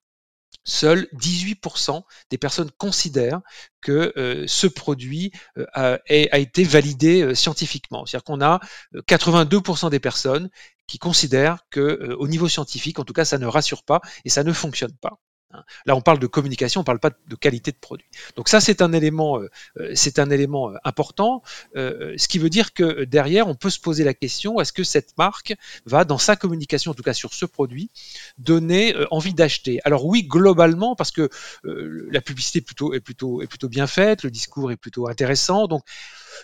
Seuls 0.65 1.09
18% 1.15 2.03
des 2.31 2.39
personnes 2.39 2.71
considèrent 2.79 3.41
que 3.81 4.13
euh, 4.17 4.45
ce 4.47 4.67
produit 4.67 5.33
euh, 5.59 5.67
a, 5.75 6.39
été 6.39 6.65
validé 6.65 7.23
euh, 7.23 7.35
scientifiquement. 7.35 8.07
C'est-à-dire 8.07 8.25
qu'on 8.25 8.41
a 8.41 8.61
82% 8.95 9.91
des 9.91 10.01
personnes 10.01 10.49
qui 10.87 10.99
considèrent 10.99 11.59
que, 11.71 12.15
au 12.19 12.29
niveau 12.29 12.49
scientifique, 12.49 12.99
en 12.99 13.05
tout 13.05 13.13
cas, 13.13 13.25
ça 13.25 13.39
ne 13.39 13.47
rassure 13.47 13.85
pas 13.85 14.01
et 14.25 14.31
ça 14.31 14.45
ne 14.45 14.53
fonctionne 14.53 14.95
pas. 15.01 15.19
Hein. 15.55 15.65
Là, 15.87 15.97
on 15.97 16.01
parle 16.01 16.19
de 16.19 16.27
communication, 16.27 16.81
on 16.81 16.83
ne 16.83 16.87
parle 16.87 17.01
pas 17.01 17.11
de 17.11 17.37
qualité 17.37 17.71
de 17.73 17.77
produit. 17.77 18.07
Donc 18.37 18.49
ça, 18.49 18.61
c'est 18.61 18.83
un 18.83 18.93
élément, 18.93 19.39
euh, 19.39 19.51
euh, 19.79 19.93
c'est 19.95 20.19
un 20.19 20.31
élément 20.31 20.71
euh, 20.71 20.75
important. 20.85 21.43
ce 21.75 22.29
qui 22.29 22.39
veut 22.39 22.51
dire 22.51 22.73
que 22.73 23.05
derrière, 23.05 23.49
on 23.49 23.55
peut 23.55 23.71
se 23.71 23.81
poser 23.81 24.05
la 24.05 24.15
question 24.15 24.61
est-ce 24.61 24.73
que 24.73 24.85
cette 24.85 25.17
marque 25.19 25.55
va, 25.87 26.05
dans 26.05 26.19
sa 26.19 26.37
communication, 26.37 26.93
en 26.93 26.95
tout 26.95 27.03
cas 27.03 27.13
sur 27.13 27.33
ce 27.35 27.47
produit, 27.47 27.91
donner 28.39 28.95
envie 29.11 29.35
d'acheter? 29.35 29.81
Alors 29.85 30.07
oui, 30.07 30.25
globalement, 30.25 30.95
parce 30.97 31.11
que 31.11 31.29
la 31.65 32.21
publicité 32.21 32.59
est 32.59 32.63
plutôt, 32.63 32.95
plutôt, 33.01 33.43
est 33.43 33.47
plutôt 33.47 33.69
bien 33.69 33.87
faite, 33.87 34.23
le 34.23 34.31
discours 34.31 34.71
est 34.73 34.77
plutôt 34.77 35.09
intéressant. 35.09 35.67
Donc 35.67 35.83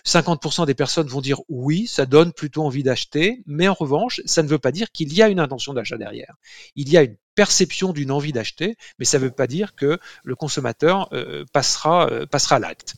50% 0.05 0.65
des 0.65 0.73
personnes 0.73 1.07
vont 1.07 1.21
dire 1.21 1.41
oui, 1.49 1.87
ça 1.87 2.05
donne 2.05 2.33
plutôt 2.33 2.63
envie 2.63 2.83
d'acheter, 2.83 3.43
mais 3.45 3.67
en 3.67 3.73
revanche, 3.73 4.21
ça 4.25 4.43
ne 4.43 4.47
veut 4.47 4.59
pas 4.59 4.71
dire 4.71 4.91
qu'il 4.91 5.13
y 5.13 5.21
a 5.21 5.29
une 5.29 5.39
intention 5.39 5.73
d'achat 5.73 5.97
derrière. 5.97 6.35
Il 6.75 6.89
y 6.89 6.97
a 6.97 7.03
une 7.03 7.15
perception 7.35 7.93
d'une 7.93 8.11
envie 8.11 8.33
d'acheter, 8.33 8.75
mais 8.99 9.05
ça 9.05 9.17
ne 9.17 9.23
veut 9.23 9.31
pas 9.31 9.47
dire 9.47 9.75
que 9.75 9.99
le 10.23 10.35
consommateur 10.35 11.09
euh, 11.13 11.45
passera, 11.53 12.09
euh, 12.09 12.25
l'acte. 12.59 12.95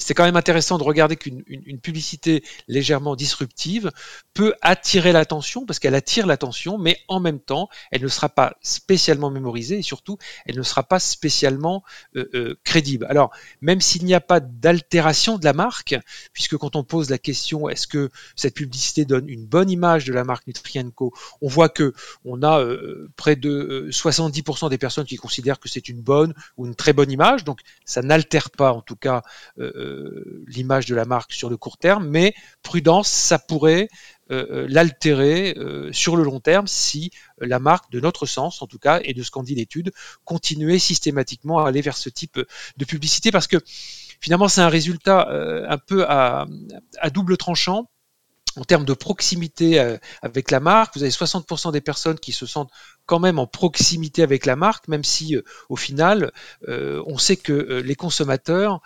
C'est 0.00 0.14
quand 0.14 0.24
même 0.24 0.36
intéressant 0.36 0.78
de 0.78 0.82
regarder 0.82 1.16
qu'une 1.16 1.80
publicité 1.80 2.42
légèrement 2.68 3.16
disruptive 3.16 3.90
peut 4.34 4.54
attirer 4.62 5.12
l'attention 5.12 5.66
parce 5.66 5.78
qu'elle 5.78 5.94
attire 5.94 6.26
l'attention, 6.26 6.78
mais 6.78 6.98
en 7.08 7.20
même 7.20 7.40
temps, 7.40 7.68
elle 7.90 8.02
ne 8.02 8.08
sera 8.08 8.28
pas 8.28 8.56
spécialement 8.62 9.30
mémorisée 9.30 9.78
et 9.78 9.82
surtout, 9.82 10.18
elle 10.46 10.56
ne 10.56 10.62
sera 10.62 10.82
pas 10.82 10.98
spécialement 10.98 11.84
euh, 12.16 12.28
euh, 12.34 12.58
crédible. 12.64 13.06
Alors, 13.10 13.30
même 13.60 13.80
s'il 13.80 14.04
n'y 14.04 14.14
a 14.14 14.20
pas 14.20 14.40
d'altération 14.40 15.38
de 15.38 15.44
la 15.44 15.52
marque, 15.52 15.96
puisque 16.32 16.56
quand 16.56 16.76
on 16.76 16.84
pose 16.84 17.10
la 17.10 17.18
question 17.18 17.68
est-ce 17.68 17.86
que 17.86 18.10
cette 18.36 18.54
publicité 18.54 19.04
donne 19.04 19.28
une 19.28 19.46
bonne 19.46 19.70
image 19.70 20.06
de 20.06 20.12
la 20.12 20.24
marque 20.24 20.46
Nutrienco, 20.46 21.12
on 21.42 21.48
voit 21.48 21.68
que 21.68 21.92
on 22.24 22.42
a 22.42 22.60
euh, 22.60 23.10
près 23.16 23.36
de 23.36 23.88
70% 23.90 24.70
des 24.70 24.78
personnes 24.78 25.06
qui 25.06 25.16
considèrent 25.16 25.60
que 25.60 25.68
c'est 25.68 25.88
une 25.88 26.00
bonne 26.00 26.34
ou 26.56 26.66
une 26.66 26.74
très 26.74 26.92
bonne 26.92 27.10
image, 27.10 27.44
donc 27.44 27.60
ça 27.84 28.02
n'altère 28.02 28.50
pas 28.50 28.72
en 28.72 28.80
tout 28.80 28.96
cas 28.96 29.22
l'image 30.46 30.86
de 30.86 30.94
la 30.94 31.04
marque 31.04 31.32
sur 31.32 31.50
le 31.50 31.56
court 31.56 31.78
terme, 31.78 32.06
mais 32.08 32.34
prudence, 32.62 33.08
ça 33.08 33.38
pourrait 33.38 33.88
euh, 34.30 34.46
euh, 34.50 34.66
l'altérer 34.68 35.54
euh, 35.58 35.92
sur 35.92 36.16
le 36.16 36.22
long 36.22 36.38
terme 36.38 36.68
si 36.68 37.10
la 37.40 37.58
marque, 37.58 37.90
de 37.90 37.98
notre 37.98 38.26
sens 38.26 38.62
en 38.62 38.68
tout 38.68 38.78
cas, 38.78 39.00
et 39.02 39.12
de 39.12 39.24
ce 39.24 39.30
qu'en 39.32 39.42
dit 39.42 39.56
l'étude, 39.56 39.90
continuait 40.24 40.78
systématiquement 40.78 41.58
à 41.58 41.68
aller 41.68 41.80
vers 41.80 41.96
ce 41.96 42.08
type 42.08 42.40
de 42.76 42.84
publicité. 42.84 43.32
Parce 43.32 43.48
que 43.48 43.56
finalement 44.20 44.46
c'est 44.46 44.60
un 44.60 44.68
résultat 44.68 45.28
un 45.28 45.78
peu 45.78 46.04
à 46.06 46.46
double 47.12 47.36
tranchant 47.36 47.88
en 48.56 48.64
termes 48.64 48.84
de 48.84 48.94
proximité 48.94 49.80
euh, 49.80 49.96
avec 50.22 50.50
la 50.50 50.60
marque, 50.60 50.96
vous 50.96 51.02
avez 51.02 51.12
60% 51.12 51.72
des 51.72 51.80
personnes 51.80 52.18
qui 52.18 52.32
se 52.32 52.46
sentent 52.46 52.70
quand 53.06 53.20
même 53.20 53.38
en 53.38 53.46
proximité 53.46 54.22
avec 54.22 54.46
la 54.46 54.56
marque, 54.56 54.88
même 54.88 55.04
si 55.04 55.36
euh, 55.36 55.42
au 55.68 55.76
final, 55.76 56.32
euh, 56.68 57.02
on 57.06 57.18
sait 57.18 57.36
que 57.36 57.80
les 57.84 57.94
consommateurs 57.94 58.80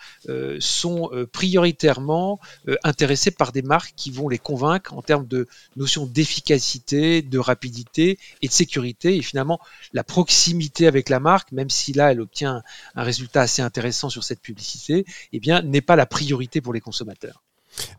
sont 0.59 1.09
prioritairement 1.31 2.39
intéressés 2.83 3.31
par 3.31 3.51
des 3.51 3.61
marques 3.61 3.93
qui 3.95 4.11
vont 4.11 4.29
les 4.29 4.37
convaincre 4.37 4.93
en 4.93 5.01
termes 5.01 5.27
de 5.27 5.47
notions 5.75 6.05
d'efficacité, 6.05 7.21
de 7.21 7.39
rapidité 7.39 8.19
et 8.41 8.47
de 8.47 8.53
sécurité. 8.53 9.15
Et 9.15 9.21
finalement, 9.21 9.59
la 9.93 10.03
proximité 10.03 10.87
avec 10.87 11.09
la 11.09 11.19
marque, 11.19 11.51
même 11.51 11.69
si 11.69 11.93
là, 11.93 12.11
elle 12.11 12.21
obtient 12.21 12.63
un 12.95 13.03
résultat 13.03 13.41
assez 13.41 13.61
intéressant 13.61 14.09
sur 14.09 14.23
cette 14.23 14.41
publicité, 14.41 15.05
eh 15.33 15.39
bien, 15.39 15.61
n'est 15.61 15.81
pas 15.81 15.95
la 15.95 16.05
priorité 16.05 16.61
pour 16.61 16.73
les 16.73 16.81
consommateurs. 16.81 17.44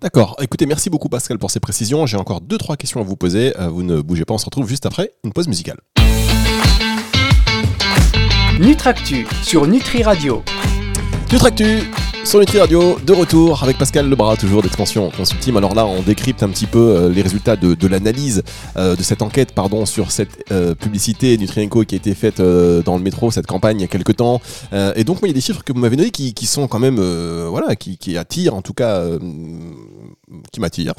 D'accord. 0.00 0.36
Écoutez, 0.40 0.66
merci 0.66 0.90
beaucoup 0.90 1.08
Pascal 1.08 1.38
pour 1.38 1.50
ces 1.50 1.60
précisions. 1.60 2.06
J'ai 2.06 2.16
encore 2.16 2.40
deux 2.40 2.58
trois 2.58 2.76
questions 2.76 3.00
à 3.00 3.04
vous 3.04 3.16
poser. 3.16 3.58
Euh, 3.58 3.68
vous 3.68 3.82
ne 3.82 4.00
bougez 4.00 4.24
pas, 4.24 4.34
on 4.34 4.38
se 4.38 4.44
retrouve 4.44 4.68
juste 4.68 4.86
après 4.86 5.12
une 5.24 5.32
pause 5.32 5.48
musicale. 5.48 5.78
Nutractu 8.58 9.26
sur 9.42 9.66
Nutri 9.66 10.02
Radio. 10.02 10.42
Nutractu 11.30 11.90
sur 12.26 12.40
Nutri 12.40 12.58
Radio, 12.58 12.98
de 13.06 13.12
retour 13.12 13.62
avec 13.62 13.78
Pascal 13.78 14.08
Lebras, 14.08 14.36
toujours 14.36 14.60
d'Expansion 14.60 15.10
Consulting. 15.10 15.56
Alors 15.56 15.76
là, 15.76 15.86
on 15.86 16.02
décrypte 16.02 16.42
un 16.42 16.48
petit 16.48 16.66
peu 16.66 16.78
euh, 16.78 17.08
les 17.08 17.22
résultats 17.22 17.54
de, 17.54 17.86
l'analyse 17.86 18.42
euh, 18.76 18.96
de 18.96 19.02
cette 19.02 19.22
enquête 19.22 19.52
pardon, 19.52 19.86
sur 19.86 20.10
cette 20.10 20.44
euh, 20.50 20.74
publicité 20.74 21.38
Nutrienco 21.38 21.84
qui 21.84 21.94
a 21.94 21.98
été 21.98 22.14
faite 22.14 22.40
dans 22.40 22.96
le 22.96 23.02
métro, 23.02 23.30
cette 23.30 23.46
campagne 23.46 23.78
il 23.78 23.82
y 23.82 23.84
a 23.84 23.88
quelques 23.88 24.16
temps. 24.16 24.40
et 24.72 25.04
donc, 25.04 25.20
moi, 25.20 25.28
il 25.28 25.28
y 25.28 25.30
a 25.30 25.34
des 25.34 25.40
chiffres 25.40 25.62
que 25.62 25.72
vous 25.72 25.78
m'avez 25.78 25.96
donnés 25.96 26.10
qui, 26.10 26.46
sont 26.46 26.66
quand 26.66 26.80
même, 26.80 27.00
voilà, 27.48 27.76
qui, 27.76 28.18
attirent, 28.18 28.54
en 28.54 28.62
tout 28.62 28.74
cas, 28.74 29.04
qui 30.52 30.60
m'attirent. 30.60 30.94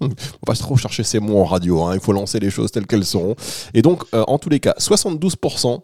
On 0.00 0.08
va 0.46 0.54
trop 0.54 0.76
chercher 0.76 1.04
ces 1.04 1.20
mots 1.20 1.40
en 1.40 1.44
radio, 1.44 1.82
hein. 1.82 1.94
il 1.94 2.00
faut 2.00 2.12
lancer 2.12 2.38
les 2.40 2.50
choses 2.50 2.70
telles 2.72 2.86
qu'elles 2.86 3.04
sont. 3.04 3.34
Et 3.74 3.82
donc, 3.82 4.04
en 4.12 4.38
tous 4.38 4.48
les 4.48 4.60
cas, 4.60 4.74
72% 4.78 5.80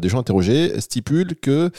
des 0.00 0.08
gens 0.08 0.18
interrogés 0.18 0.80
stipulent 0.80 1.36
qu'il 1.40 1.70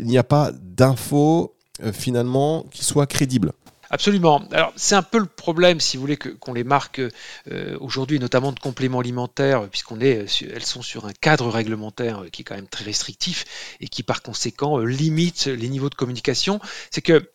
n'y 0.00 0.18
a 0.18 0.24
pas 0.24 0.50
d'infos 0.52 1.54
euh, 1.82 1.92
finalement 1.92 2.64
qui 2.70 2.84
soient 2.84 3.06
crédibles. 3.06 3.52
Absolument. 3.88 4.42
Alors 4.52 4.72
c'est 4.76 4.94
un 4.94 5.02
peu 5.02 5.18
le 5.18 5.26
problème, 5.26 5.80
si 5.80 5.96
vous 5.96 6.02
voulez, 6.02 6.16
qu'on 6.16 6.54
les 6.54 6.64
marque 6.64 7.00
euh, 7.00 7.76
aujourd'hui, 7.80 8.18
notamment 8.18 8.52
de 8.52 8.58
compléments 8.58 9.00
alimentaires, 9.00 9.68
puisqu'on 9.68 10.00
est, 10.00 10.26
elles 10.42 10.64
sont 10.64 10.80
sur 10.80 11.04
un 11.06 11.12
cadre 11.12 11.48
réglementaire 11.48 12.24
qui 12.32 12.40
est 12.40 12.44
quand 12.44 12.54
même 12.54 12.68
très 12.68 12.84
restrictif 12.84 13.44
et 13.80 13.88
qui 13.88 14.02
par 14.02 14.22
conséquent 14.22 14.78
euh, 14.78 14.84
limite 14.84 15.46
les 15.46 15.68
niveaux 15.68 15.90
de 15.90 15.94
communication. 15.94 16.58
C'est 16.90 17.02
que 17.02 17.30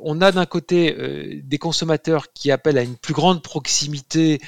on 0.00 0.20
a 0.20 0.32
d'un 0.32 0.46
côté 0.46 1.40
des 1.42 1.58
consommateurs 1.58 2.32
qui 2.32 2.50
appellent 2.50 2.78
à 2.78 2.82
une 2.82 2.96
plus 2.96 3.14
grande 3.14 3.42
proximité 3.42 4.40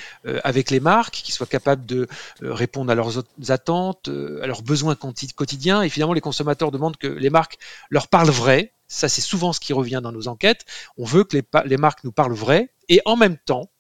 avec 0.44 0.70
les 0.70 0.80
marques, 0.80 1.14
qui 1.14 1.32
soient 1.32 1.46
capables 1.46 1.86
de 1.86 2.06
répondre 2.40 2.90
à 2.90 2.94
leurs 2.94 3.24
attentes, 3.48 4.08
à 4.08 4.46
leurs 4.46 4.62
besoins 4.62 4.96
quotidiens. 4.96 5.82
Et 5.82 5.88
finalement, 5.88 6.12
les 6.12 6.20
consommateurs 6.20 6.70
demandent 6.70 6.96
que 6.96 7.06
les 7.06 7.30
marques 7.30 7.58
leur 7.90 8.08
parlent 8.08 8.30
vrai, 8.30 8.72
ça, 8.92 9.08
c'est 9.08 9.22
souvent 9.22 9.54
ce 9.54 9.60
qui 9.60 9.72
revient 9.72 10.00
dans 10.02 10.12
nos 10.12 10.28
enquêtes. 10.28 10.66
On 10.98 11.06
veut 11.06 11.24
que 11.24 11.38
les, 11.64 11.76
marques 11.78 12.04
nous 12.04 12.12
parlent 12.12 12.34
vrai 12.34 12.68
et 12.90 13.00
en 13.06 13.16
même 13.16 13.38
temps, 13.38 13.70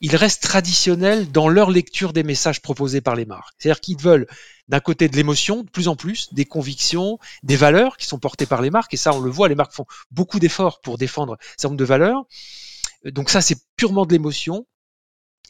ils 0.00 0.16
restent 0.16 0.42
traditionnels 0.42 1.30
dans 1.30 1.48
leur 1.48 1.70
lecture 1.70 2.12
des 2.12 2.22
messages 2.22 2.60
proposés 2.60 3.00
par 3.00 3.16
les 3.16 3.24
marques. 3.24 3.54
C'est-à-dire 3.58 3.80
qu'ils 3.80 4.00
veulent 4.00 4.26
d'un 4.68 4.80
côté 4.80 5.08
de 5.08 5.16
l'émotion, 5.16 5.62
de 5.62 5.70
plus 5.70 5.88
en 5.88 5.96
plus, 5.96 6.32
des 6.32 6.44
convictions, 6.44 7.18
des 7.42 7.56
valeurs 7.56 7.96
qui 7.96 8.06
sont 8.06 8.18
portées 8.18 8.46
par 8.46 8.62
les 8.62 8.70
marques. 8.70 8.94
Et 8.94 8.98
ça, 8.98 9.12
on 9.12 9.20
le 9.20 9.30
voit, 9.30 9.48
les 9.48 9.54
marques 9.54 9.74
font 9.74 9.86
beaucoup 10.10 10.38
d'efforts 10.38 10.80
pour 10.80 10.98
défendre 10.98 11.34
un 11.34 11.36
certain 11.58 11.76
de 11.76 11.84
valeurs. 11.84 12.24
Donc 13.04 13.30
ça, 13.30 13.40
c'est 13.40 13.58
purement 13.76 14.06
de 14.06 14.12
l'émotion. 14.12 14.66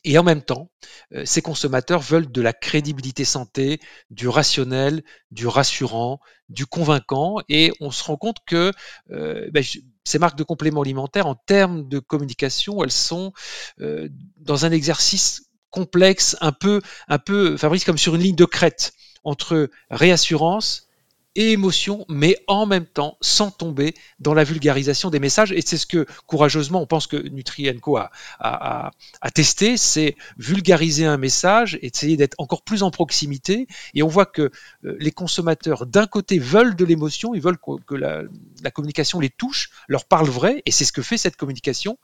Et 0.06 0.18
en 0.18 0.22
même 0.22 0.42
temps, 0.42 0.70
euh, 1.14 1.24
ces 1.24 1.40
consommateurs 1.40 2.00
veulent 2.00 2.30
de 2.30 2.42
la 2.42 2.52
crédibilité 2.52 3.24
santé, 3.24 3.80
du 4.10 4.28
rationnel, 4.28 5.02
du 5.30 5.46
rassurant, 5.46 6.20
du 6.50 6.66
convaincant. 6.66 7.36
Et 7.48 7.72
on 7.80 7.90
se 7.90 8.04
rend 8.04 8.18
compte 8.18 8.38
que 8.46 8.70
euh, 9.10 9.48
ben, 9.50 9.64
ces 10.04 10.18
marques 10.18 10.38
de 10.38 10.44
compléments 10.44 10.82
alimentaires, 10.82 11.26
en 11.26 11.34
termes 11.34 11.88
de 11.88 11.98
communication, 11.98 12.84
elles 12.84 12.90
sont 12.90 13.32
euh, 13.80 14.08
dans 14.36 14.66
un 14.66 14.70
exercice 14.70 15.50
complexe, 15.70 16.36
un 16.40 16.52
peu, 16.52 16.80
un 17.08 17.18
peu, 17.18 17.56
Fabrice, 17.56 17.84
comme 17.84 17.98
sur 17.98 18.14
une 18.14 18.22
ligne 18.22 18.36
de 18.36 18.44
crête 18.44 18.92
entre 19.24 19.70
réassurance, 19.90 20.88
et 21.36 21.52
émotion, 21.52 22.04
mais 22.08 22.36
en 22.46 22.66
même 22.66 22.86
temps 22.86 23.16
sans 23.20 23.50
tomber 23.50 23.94
dans 24.20 24.34
la 24.34 24.44
vulgarisation 24.44 25.10
des 25.10 25.18
messages. 25.18 25.52
Et 25.52 25.60
c'est 25.60 25.76
ce 25.76 25.86
que 25.86 26.06
courageusement 26.26 26.82
on 26.82 26.86
pense 26.86 27.06
que 27.06 27.16
Nutrienco 27.16 27.96
a, 27.96 28.10
a, 28.38 28.90
a, 29.20 29.30
testé, 29.30 29.76
c'est 29.76 30.16
vulgariser 30.38 31.06
un 31.06 31.16
message, 31.16 31.78
essayer 31.82 32.16
d'être 32.16 32.34
encore 32.38 32.62
plus 32.62 32.82
en 32.82 32.90
proximité. 32.90 33.66
Et 33.94 34.02
on 34.02 34.08
voit 34.08 34.26
que 34.26 34.42
euh, 34.84 34.96
les 34.98 35.12
consommateurs 35.12 35.86
d'un 35.86 36.06
côté 36.06 36.38
veulent 36.38 36.76
de 36.76 36.84
l'émotion, 36.84 37.34
ils 37.34 37.40
veulent 37.40 37.58
que, 37.86 37.94
la, 37.94 38.22
la 38.62 38.70
communication 38.70 39.20
les 39.20 39.30
touche, 39.30 39.70
leur 39.88 40.04
parle 40.04 40.28
vrai, 40.28 40.62
et 40.66 40.70
c'est 40.70 40.84
ce 40.84 40.92
que 40.92 41.02
fait 41.02 41.18
cette 41.18 41.36
communication, 41.36 41.98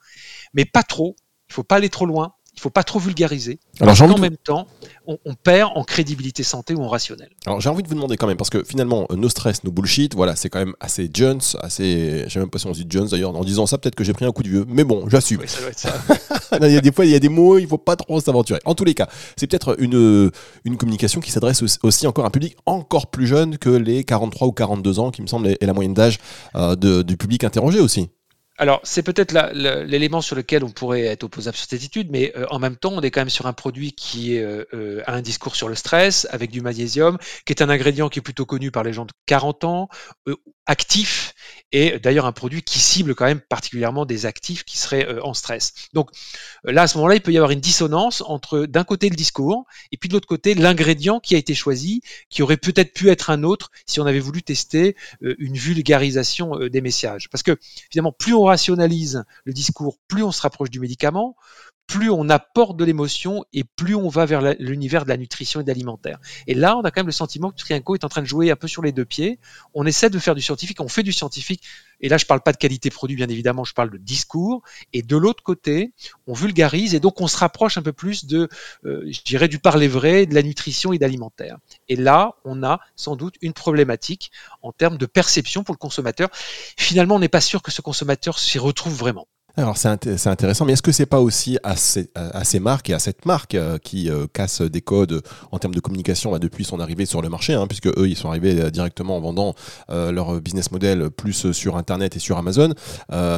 mais 0.54 0.64
pas 0.64 0.82
trop. 0.82 1.16
Il 1.48 1.54
faut 1.54 1.64
pas 1.64 1.76
aller 1.76 1.88
trop 1.88 2.06
loin 2.06 2.34
il 2.54 2.60
faut 2.60 2.70
pas 2.70 2.82
trop 2.82 2.98
vulgariser. 2.98 3.58
Alors, 3.80 4.00
en 4.02 4.18
même 4.18 4.36
temps, 4.36 4.66
on, 5.06 5.34
perd 5.34 5.72
en 5.74 5.84
crédibilité 5.84 6.42
santé 6.42 6.74
ou 6.74 6.82
en 6.82 6.88
rationnel. 6.88 7.30
Alors 7.46 7.60
j'ai 7.60 7.68
envie 7.68 7.82
de 7.82 7.88
vous 7.88 7.94
demander 7.94 8.16
quand 8.16 8.26
même, 8.26 8.36
parce 8.36 8.50
que 8.50 8.62
finalement, 8.62 9.06
nos 9.10 9.28
stress, 9.28 9.64
nos 9.64 9.70
bullshit, 9.70 10.14
voilà, 10.14 10.36
c'est 10.36 10.50
quand 10.50 10.58
même 10.58 10.74
assez 10.80 11.10
Jones, 11.12 11.40
assez. 11.60 12.24
Je 12.26 12.32
sais 12.32 12.38
même 12.38 12.50
pas 12.50 12.58
si 12.58 12.66
on 12.66 12.72
dit 12.72 12.86
Jones 12.88 13.08
d'ailleurs. 13.08 13.34
En 13.34 13.44
disant 13.44 13.66
ça, 13.66 13.78
peut-être 13.78 13.94
que 13.94 14.04
j'ai 14.04 14.12
pris 14.12 14.24
un 14.24 14.32
coup 14.32 14.42
de 14.42 14.48
vieux, 14.48 14.64
mais 14.68 14.84
bon, 14.84 15.08
j'assume. 15.08 15.40
ça 15.46 15.60
doit 15.60 15.70
être 15.70 15.78
ça. 15.78 15.94
il 16.60 16.72
y 16.72 16.76
a 16.76 16.80
des 16.80 16.92
fois, 16.92 17.06
il 17.06 17.10
y 17.10 17.14
a 17.14 17.18
des 17.18 17.28
mots, 17.28 17.58
il 17.58 17.66
faut 17.66 17.78
pas 17.78 17.96
trop 17.96 18.20
s'aventurer. 18.20 18.60
En 18.64 18.74
tous 18.74 18.84
les 18.84 18.94
cas, 18.94 19.08
c'est 19.36 19.46
peut-être 19.46 19.76
une, 19.80 20.30
une 20.64 20.76
communication 20.76 21.20
qui 21.20 21.30
s'adresse 21.30 21.62
aussi 21.82 22.06
encore 22.06 22.24
à 22.24 22.28
un 22.28 22.30
public 22.30 22.56
encore 22.66 23.10
plus 23.10 23.26
jeune 23.26 23.58
que 23.58 23.70
les 23.70 24.04
43 24.04 24.48
ou 24.48 24.52
42 24.52 24.98
ans, 24.98 25.10
qui 25.10 25.22
me 25.22 25.26
semble 25.26 25.48
est 25.48 25.64
la 25.64 25.72
moyenne 25.72 25.94
d'âge 25.94 26.18
euh, 26.56 26.76
du 27.02 27.16
public 27.16 27.44
interrogé 27.44 27.80
aussi. 27.80 28.10
Alors, 28.60 28.80
c'est 28.82 29.02
peut-être 29.02 29.32
l'élément 29.54 30.20
sur 30.20 30.36
lequel 30.36 30.64
on 30.64 30.68
pourrait 30.68 31.04
être 31.04 31.24
opposable 31.24 31.56
sur 31.56 31.66
cette 31.66 31.82
étude, 31.82 32.10
mais 32.10 32.30
euh, 32.36 32.44
en 32.50 32.58
même 32.58 32.76
temps, 32.76 32.92
on 32.92 33.00
est 33.00 33.10
quand 33.10 33.22
même 33.22 33.30
sur 33.30 33.46
un 33.46 33.54
produit 33.54 33.92
qui 33.92 34.38
euh, 34.38 34.64
euh, 34.74 35.02
a 35.06 35.14
un 35.14 35.22
discours 35.22 35.56
sur 35.56 35.66
le 35.66 35.74
stress, 35.74 36.28
avec 36.30 36.50
du 36.50 36.60
magnésium, 36.60 37.16
qui 37.46 37.54
est 37.54 37.62
un 37.62 37.70
ingrédient 37.70 38.10
qui 38.10 38.18
est 38.18 38.22
plutôt 38.22 38.44
connu 38.44 38.70
par 38.70 38.82
les 38.82 38.92
gens 38.92 39.06
de 39.06 39.12
40 39.24 39.64
ans, 39.64 39.88
actif, 40.66 41.34
et 41.72 41.98
d'ailleurs 41.98 42.26
un 42.26 42.32
produit 42.32 42.62
qui 42.62 42.80
cible 42.80 43.14
quand 43.14 43.24
même 43.24 43.40
particulièrement 43.40 44.04
des 44.04 44.26
actifs 44.26 44.64
qui 44.64 44.76
seraient 44.76 45.20
en 45.22 45.32
stress. 45.32 45.72
Donc 45.94 46.10
là, 46.64 46.82
à 46.82 46.86
ce 46.86 46.98
moment-là, 46.98 47.14
il 47.14 47.22
peut 47.22 47.32
y 47.32 47.38
avoir 47.38 47.52
une 47.52 47.60
dissonance 47.60 48.22
entre 48.26 48.66
d'un 48.66 48.84
côté 48.84 49.08
le 49.08 49.16
discours, 49.16 49.64
et 49.90 49.96
puis 49.96 50.10
de 50.10 50.14
l'autre 50.14 50.28
côté 50.28 50.54
l'ingrédient 50.54 51.18
qui 51.18 51.34
a 51.34 51.38
été 51.38 51.54
choisi, 51.54 52.02
qui 52.28 52.42
aurait 52.42 52.58
peut-être 52.58 52.92
pu 52.92 53.08
être 53.08 53.30
un 53.30 53.42
autre 53.42 53.70
si 53.86 54.00
on 54.00 54.06
avait 54.06 54.20
voulu 54.20 54.42
tester 54.42 54.96
une 55.22 55.56
vulgarisation 55.56 56.56
des 56.68 56.80
messages. 56.82 57.30
Parce 57.30 57.42
que 57.42 57.56
finalement, 57.90 58.12
plus 58.12 58.34
on 58.34 58.49
rationalise 58.50 59.24
le 59.44 59.52
discours, 59.52 59.98
plus 60.08 60.22
on 60.22 60.32
se 60.32 60.42
rapproche 60.42 60.70
du 60.70 60.80
médicament, 60.80 61.36
plus 61.90 62.08
on 62.08 62.28
apporte 62.28 62.76
de 62.76 62.84
l'émotion 62.84 63.44
et 63.52 63.64
plus 63.64 63.96
on 63.96 64.08
va 64.08 64.24
vers 64.24 64.54
l'univers 64.60 65.02
de 65.02 65.08
la 65.08 65.16
nutrition 65.16 65.60
et 65.60 65.64
de 65.64 65.68
l'alimentaire. 65.68 66.20
Et 66.46 66.54
là, 66.54 66.76
on 66.76 66.82
a 66.82 66.92
quand 66.92 67.00
même 67.00 67.06
le 67.06 67.12
sentiment 67.12 67.50
que 67.50 67.56
Trianco 67.56 67.96
est 67.96 68.04
en 68.04 68.08
train 68.08 68.22
de 68.22 68.28
jouer 68.28 68.52
un 68.52 68.56
peu 68.56 68.68
sur 68.68 68.80
les 68.80 68.92
deux 68.92 69.04
pieds. 69.04 69.40
On 69.74 69.84
essaie 69.84 70.08
de 70.08 70.18
faire 70.20 70.36
du 70.36 70.40
scientifique, 70.40 70.80
on 70.80 70.88
fait 70.88 71.02
du 71.02 71.12
scientifique. 71.12 71.64
Et 72.00 72.08
là, 72.08 72.16
je 72.16 72.26
parle 72.26 72.42
pas 72.42 72.52
de 72.52 72.58
qualité 72.58 72.90
produit, 72.90 73.16
bien 73.16 73.28
évidemment, 73.28 73.64
je 73.64 73.74
parle 73.74 73.90
de 73.90 73.98
discours. 73.98 74.62
Et 74.92 75.02
de 75.02 75.16
l'autre 75.16 75.42
côté, 75.42 75.92
on 76.28 76.32
vulgarise 76.32 76.94
et 76.94 77.00
donc 77.00 77.20
on 77.20 77.26
se 77.26 77.36
rapproche 77.36 77.76
un 77.76 77.82
peu 77.82 77.92
plus 77.92 78.24
de, 78.24 78.48
euh, 78.84 79.04
je 79.10 79.22
dirais, 79.22 79.48
du 79.48 79.58
parler 79.58 79.88
vrai, 79.88 80.26
de 80.26 80.34
la 80.36 80.44
nutrition 80.44 80.92
et 80.92 80.98
d'alimentaire. 80.98 81.58
Et 81.88 81.96
là, 81.96 82.36
on 82.44 82.62
a 82.62 82.78
sans 82.94 83.16
doute 83.16 83.34
une 83.40 83.52
problématique 83.52 84.30
en 84.62 84.70
termes 84.70 84.96
de 84.96 85.06
perception 85.06 85.64
pour 85.64 85.74
le 85.74 85.78
consommateur. 85.78 86.28
Finalement, 86.32 87.16
on 87.16 87.18
n'est 87.18 87.28
pas 87.28 87.40
sûr 87.40 87.62
que 87.62 87.72
ce 87.72 87.82
consommateur 87.82 88.38
s'y 88.38 88.60
retrouve 88.60 88.94
vraiment. 88.94 89.26
Alors 89.56 89.76
c'est 89.76 89.88
intéressant, 89.88 90.64
mais 90.64 90.72
est-ce 90.72 90.82
que 90.82 90.92
c'est 90.92 91.06
pas 91.06 91.20
aussi 91.20 91.58
à 91.62 91.74
ces, 91.76 92.60
marques 92.60 92.90
et 92.90 92.94
à 92.94 92.98
cette 92.98 93.26
marque 93.26 93.54
euh, 93.54 93.78
qui 93.78 94.08
euh, 94.08 94.26
casse 94.32 94.62
des 94.62 94.80
codes 94.80 95.22
en 95.50 95.58
termes 95.58 95.74
de 95.74 95.80
communication 95.80 96.30
bah, 96.30 96.38
depuis 96.38 96.64
son 96.64 96.78
arrivée 96.78 97.04
sur 97.04 97.20
le 97.20 97.28
marché, 97.28 97.54
hein, 97.54 97.66
puisque 97.66 97.88
eux 97.88 98.08
ils 98.08 98.16
sont 98.16 98.28
arrivés 98.28 98.60
euh, 98.60 98.70
directement 98.70 99.16
en 99.16 99.20
vendant 99.20 99.54
leur 99.88 100.40
business 100.40 100.70
model 100.70 101.10
plus 101.10 101.52
sur 101.52 101.76
Internet 101.76 102.16
et 102.16 102.18
sur 102.18 102.38
Amazon, 102.38 102.72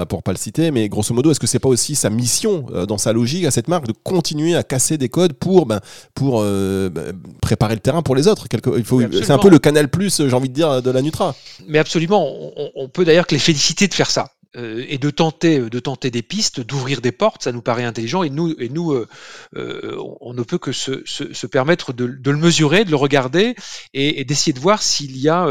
pour 0.08 0.22
pas 0.22 0.32
le 0.32 0.36
citer, 0.36 0.70
mais 0.70 0.88
grosso 0.88 1.14
modo 1.14 1.30
est-ce 1.30 1.40
que 1.40 1.46
c'est 1.46 1.58
pas 1.58 1.68
aussi 1.68 1.94
sa 1.94 2.10
mission 2.10 2.66
dans 2.86 2.98
sa 2.98 3.12
logique 3.12 3.44
à 3.44 3.50
cette 3.50 3.68
marque 3.68 3.86
de 3.86 3.92
continuer 3.92 4.54
à 4.54 4.62
casser 4.62 4.98
des 4.98 5.08
codes 5.08 5.32
pour 5.32 5.66
ben, 5.66 5.80
pour 6.14 6.42
ben, 6.42 7.12
préparer 7.40 7.74
le 7.74 7.80
terrain 7.80 8.02
pour 8.02 8.14
les 8.14 8.28
autres? 8.28 8.46
C'est 8.50 9.30
un 9.30 9.38
peu 9.38 9.50
le 9.50 9.58
canal 9.58 9.88
plus, 9.88 10.22
j'ai 10.26 10.34
envie 10.34 10.48
de 10.48 10.54
dire, 10.54 10.82
de 10.82 10.90
la 10.90 11.02
Nutra. 11.02 11.34
Mais 11.68 11.78
absolument, 11.78 12.26
on, 12.26 12.70
on 12.74 12.88
peut 12.88 13.04
d'ailleurs 13.04 13.26
que 13.26 13.34
les 13.34 13.40
féliciter 13.40 13.88
de 13.88 13.94
faire 13.94 14.10
ça. 14.10 14.30
Euh, 14.54 14.84
et 14.86 14.98
de 14.98 15.08
tenter, 15.08 15.60
de 15.60 15.80
tenter 15.80 16.10
des 16.10 16.20
pistes, 16.20 16.60
d'ouvrir 16.60 17.00
des 17.00 17.12
portes, 17.12 17.42
ça 17.42 17.52
nous 17.52 17.62
paraît 17.62 17.84
intelligent. 17.84 18.22
Et 18.22 18.28
nous, 18.28 18.52
euh, 18.92 19.08
euh, 19.56 19.96
on 20.20 20.34
ne 20.34 20.42
peut 20.42 20.58
que 20.58 20.72
se, 20.72 21.46
permettre 21.46 21.94
de, 21.94 22.06
de, 22.06 22.30
le 22.30 22.36
mesurer, 22.36 22.84
de 22.84 22.90
le 22.90 22.96
regarder 22.96 23.54
et, 23.94 24.20
et 24.20 24.24
d'essayer 24.26 24.52
de 24.52 24.60
voir 24.60 24.82
s'il 24.82 25.16
y 25.16 25.30
a 25.30 25.46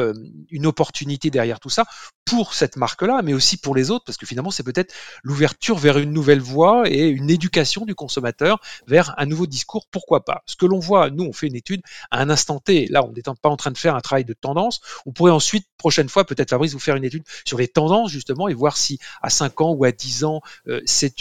une 0.52 0.68
opportunité 0.68 1.32
derrière 1.32 1.60
tout 1.60 1.70
ça 1.70 1.86
pour 2.26 2.54
cette 2.54 2.78
marque-là, 2.78 3.22
mais 3.24 3.34
aussi 3.34 3.58
pour 3.58 3.76
les 3.76 3.92
autres, 3.92 4.06
parce 4.06 4.18
que 4.18 4.26
finalement, 4.26 4.52
c'est 4.52 4.64
peut-être 4.64 4.94
l'ouverture 5.24 5.78
vers 5.78 5.98
une 5.98 6.14
nouvelle 6.14 6.40
voie 6.40 6.84
et 6.90 7.08
une 7.08 7.30
éducation 7.30 7.86
du 7.86 7.96
consommateur 7.96 8.60
vers 8.88 9.14
un 9.18 9.26
nouveau 9.26 9.48
discours. 9.48 9.86
Pourquoi 9.92 10.24
pas 10.24 10.44
Ce 10.46 10.56
que 10.56 10.66
l'on 10.66 10.80
voit, 10.80 11.10
nous, 11.10 11.26
on 11.26 11.34
fait 11.34 11.48
une 11.48 11.56
étude 11.56 11.82
à 12.10 12.22
un 12.22 12.30
instant 12.30 12.60
T. 12.60 12.88
Là, 12.88 13.04
on 13.04 13.12
n'est 13.12 13.22
pas 13.22 13.50
en 13.50 13.58
train 13.58 13.72
de 13.72 13.78
faire 13.78 13.96
un 13.96 14.02
travail 14.02 14.26
de 14.26 14.34
tendance. 14.34 14.82
On 15.06 15.12
pourrait 15.12 15.32
ensuite, 15.32 15.68
prochaine 15.78 16.10
fois, 16.10 16.26
peut-être 16.26 16.52
Fabrice, 16.52 16.74
vous 16.74 16.80
faire 16.80 16.96
une 16.96 17.04
étude 17.04 17.24
sur 17.46 17.58
les 17.58 17.68
tendances 17.68 18.12
justement 18.12 18.48
et 18.48 18.54
voir 18.54 18.78
si 18.78 19.00
à 19.22 19.30
5 19.30 19.62
ans 19.62 19.72
ou 19.72 19.84
à 19.84 19.92
10 19.92 20.24
ans, 20.24 20.42
euh, 20.68 20.82
c'est 20.86 21.14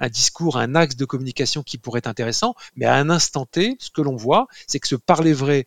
un 0.00 0.08
discours, 0.08 0.58
un 0.58 0.74
axe 0.74 0.96
de 0.96 1.04
communication 1.04 1.62
qui 1.62 1.78
pourrait 1.78 1.98
être 1.98 2.06
intéressant, 2.06 2.54
mais 2.76 2.86
à 2.86 2.94
un 2.94 3.10
instant 3.10 3.46
T, 3.46 3.76
ce 3.78 3.90
que 3.90 4.02
l'on 4.02 4.16
voit, 4.16 4.46
c'est 4.66 4.80
que 4.80 4.88
ce 4.88 4.96
parler 4.96 5.32
vrai 5.32 5.66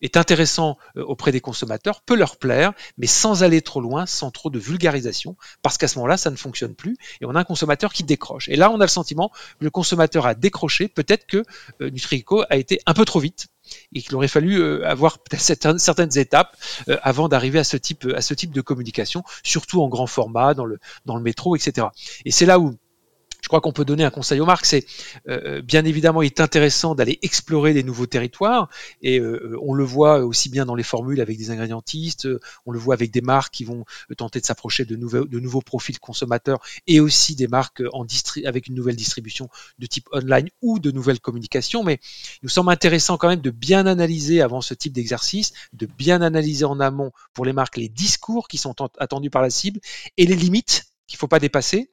est 0.00 0.16
intéressant 0.16 0.76
euh, 0.96 1.02
auprès 1.04 1.32
des 1.32 1.40
consommateurs, 1.40 2.02
peut 2.02 2.16
leur 2.16 2.36
plaire, 2.36 2.72
mais 2.98 3.06
sans 3.06 3.42
aller 3.42 3.62
trop 3.62 3.80
loin, 3.80 4.06
sans 4.06 4.30
trop 4.30 4.50
de 4.50 4.58
vulgarisation, 4.58 5.36
parce 5.62 5.78
qu'à 5.78 5.88
ce 5.88 5.98
moment-là, 5.98 6.16
ça 6.16 6.30
ne 6.30 6.36
fonctionne 6.36 6.74
plus, 6.74 6.96
et 7.20 7.26
on 7.26 7.34
a 7.34 7.40
un 7.40 7.44
consommateur 7.44 7.92
qui 7.92 8.04
décroche. 8.04 8.48
Et 8.48 8.56
là, 8.56 8.70
on 8.70 8.80
a 8.80 8.84
le 8.84 8.88
sentiment 8.88 9.30
que 9.58 9.64
le 9.64 9.70
consommateur 9.70 10.26
a 10.26 10.34
décroché, 10.34 10.88
peut-être 10.88 11.26
que 11.26 11.44
Nutrico 11.80 12.44
a 12.50 12.56
été 12.56 12.80
un 12.86 12.94
peu 12.94 13.04
trop 13.04 13.20
vite, 13.20 13.48
et 13.92 14.02
qu'il 14.02 14.14
aurait 14.14 14.28
fallu 14.28 14.60
euh, 14.60 14.86
avoir 14.86 15.18
certaines 15.38 16.18
étapes 16.18 16.56
euh, 16.88 16.98
avant 17.02 17.28
d'arriver 17.28 17.58
à 17.58 17.64
ce 17.64 17.76
type 17.76 18.06
à 18.14 18.20
ce 18.20 18.34
type 18.34 18.52
de 18.52 18.60
communication, 18.60 19.24
surtout 19.42 19.82
en 19.82 19.88
grand 19.88 20.06
format 20.06 20.54
dans 20.54 20.64
le 20.64 20.78
dans 21.06 21.16
le 21.16 21.22
métro, 21.22 21.56
etc. 21.56 21.88
Et 22.24 22.30
c'est 22.30 22.46
là 22.46 22.58
où 22.58 22.76
je 23.44 23.48
crois 23.48 23.60
qu'on 23.60 23.72
peut 23.72 23.84
donner 23.84 24.04
un 24.04 24.10
conseil 24.10 24.40
aux 24.40 24.46
marques, 24.46 24.64
c'est 24.64 24.86
euh, 25.28 25.60
bien 25.60 25.84
évidemment, 25.84 26.22
il 26.22 26.26
est 26.28 26.40
intéressant 26.40 26.94
d'aller 26.94 27.18
explorer 27.20 27.74
des 27.74 27.82
nouveaux 27.82 28.06
territoires, 28.06 28.70
et 29.02 29.20
euh, 29.20 29.58
on 29.60 29.74
le 29.74 29.84
voit 29.84 30.20
aussi 30.24 30.48
bien 30.48 30.64
dans 30.64 30.74
les 30.74 30.82
formules 30.82 31.20
avec 31.20 31.36
des 31.36 31.50
ingrédientistes, 31.50 32.26
on 32.64 32.72
le 32.72 32.78
voit 32.78 32.94
avec 32.94 33.10
des 33.10 33.20
marques 33.20 33.52
qui 33.52 33.64
vont 33.64 33.84
tenter 34.16 34.40
de 34.40 34.46
s'approcher 34.46 34.86
de, 34.86 34.96
nouveaux, 34.96 35.26
de 35.26 35.62
profils 35.62 35.98
consommateurs, 35.98 36.58
et 36.86 37.00
aussi 37.00 37.36
des 37.36 37.46
marques 37.46 37.82
en 37.92 38.06
avec 38.46 38.66
une 38.66 38.74
nouvelle 38.74 38.96
distribution 38.96 39.50
de 39.78 39.84
type 39.84 40.08
online 40.12 40.48
ou 40.62 40.78
de 40.78 40.90
nouvelles 40.90 41.20
communications. 41.20 41.84
Mais 41.84 42.00
il 42.36 42.44
nous 42.44 42.48
semble 42.48 42.72
intéressant 42.72 43.18
quand 43.18 43.28
même 43.28 43.42
de 43.42 43.50
bien 43.50 43.86
analyser 43.86 44.40
avant 44.40 44.62
ce 44.62 44.72
type 44.72 44.94
d'exercice, 44.94 45.52
de 45.74 45.84
bien 45.84 46.22
analyser 46.22 46.64
en 46.64 46.80
amont 46.80 47.12
pour 47.34 47.44
les 47.44 47.52
marques 47.52 47.76
les 47.76 47.90
discours 47.90 48.48
qui 48.48 48.56
sont 48.56 48.74
attendus 48.98 49.28
par 49.28 49.42
la 49.42 49.50
cible 49.50 49.80
et 50.16 50.24
les 50.24 50.36
limites 50.36 50.93
qu'il 51.06 51.18
faut 51.18 51.28
pas 51.28 51.38
dépasser. 51.38 51.90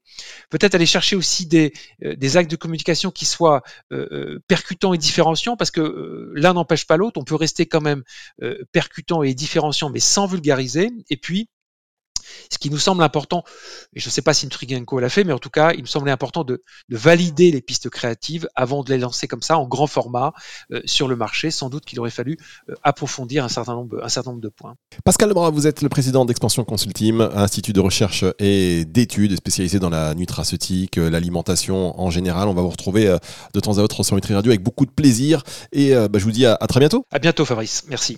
Peut-être 0.49 0.75
aller 0.75 0.85
chercher 0.85 1.15
aussi 1.15 1.45
des, 1.45 1.73
euh, 2.03 2.15
des 2.15 2.37
actes 2.37 2.51
de 2.51 2.55
communication 2.55 3.11
qui 3.11 3.25
soient 3.25 3.61
euh, 3.91 4.07
euh, 4.11 4.43
percutants 4.47 4.93
et 4.93 4.97
différenciants, 4.97 5.57
parce 5.57 5.71
que 5.71 6.31
l'un 6.33 6.53
n'empêche 6.53 6.85
pas 6.85 6.97
l'autre. 6.97 7.19
On 7.19 7.23
peut 7.23 7.35
rester 7.35 7.65
quand 7.65 7.81
même 7.81 8.03
percutant 8.71 9.23
et 9.23 9.33
différenciant, 9.33 9.89
mais 9.89 9.99
sans 9.99 10.27
vulgariser. 10.27 10.91
Et 11.09 11.17
puis, 11.17 11.49
ce 12.51 12.57
qui 12.57 12.69
nous 12.69 12.77
semble 12.77 13.03
important, 13.03 13.43
et 13.93 13.99
je 13.99 14.07
ne 14.07 14.11
sais 14.11 14.21
pas 14.21 14.33
si 14.33 14.45
Nutrigenco 14.45 14.99
l'a 14.99 15.09
fait, 15.09 15.23
mais 15.23 15.33
en 15.33 15.39
tout 15.39 15.49
cas, 15.49 15.73
il 15.73 15.81
me 15.81 15.87
semblait 15.87 16.11
important 16.11 16.43
de, 16.43 16.63
valider 16.89 17.51
les 17.51 17.61
pistes 17.61 17.89
créatives 17.89 18.47
avant 18.55 18.83
de 18.83 18.89
les 18.91 18.97
lancer 18.97 19.27
comme 19.27 19.41
ça 19.41 19.57
en 19.57 19.67
grand 19.67 19.87
format 19.87 20.33
euh, 20.71 20.81
sur 20.85 21.07
le 21.07 21.15
marché. 21.15 21.51
Sans 21.51 21.69
doute 21.69 21.85
qu'il 21.85 21.99
aurait 21.99 22.09
fallu 22.09 22.37
euh, 22.69 22.75
approfondir 22.83 23.43
un 23.43 23.49
certain, 23.49 23.73
nombre, 23.73 24.03
un 24.03 24.09
certain 24.09 24.31
nombre 24.31 24.41
de 24.41 24.49
points. 24.49 24.75
Pascal 25.03 25.29
Lebras, 25.29 25.49
vous 25.49 25.67
êtes 25.67 25.81
le 25.81 25.89
président 25.89 26.25
d'Expansion 26.25 26.63
Consulting, 26.63 27.21
institut 27.33 27.73
de 27.73 27.79
recherche 27.79 28.25
et 28.39 28.85
d'études 28.85 29.35
spécialisé 29.35 29.79
dans 29.79 29.89
la 29.89 30.13
nutraceutique, 30.13 30.97
euh, 30.97 31.09
l'alimentation 31.09 31.99
en 31.99 32.09
général. 32.09 32.47
On 32.47 32.53
va 32.53 32.61
vous 32.61 32.69
retrouver 32.69 33.17
de 33.53 33.59
temps 33.59 33.77
à 33.77 33.81
autre 33.81 34.03
sur 34.03 34.15
Nutri 34.15 34.33
Radio 34.33 34.51
avec 34.51 34.63
beaucoup 34.63 34.85
de 34.85 34.91
plaisir. 34.91 35.43
Et 35.71 35.93
bah, 35.93 36.19
je 36.19 36.23
vous 36.23 36.31
dis 36.31 36.45
à, 36.45 36.57
à 36.59 36.67
très 36.67 36.79
bientôt. 36.79 37.05
À 37.11 37.19
bientôt, 37.19 37.45
Fabrice. 37.45 37.83
Merci. 37.87 38.17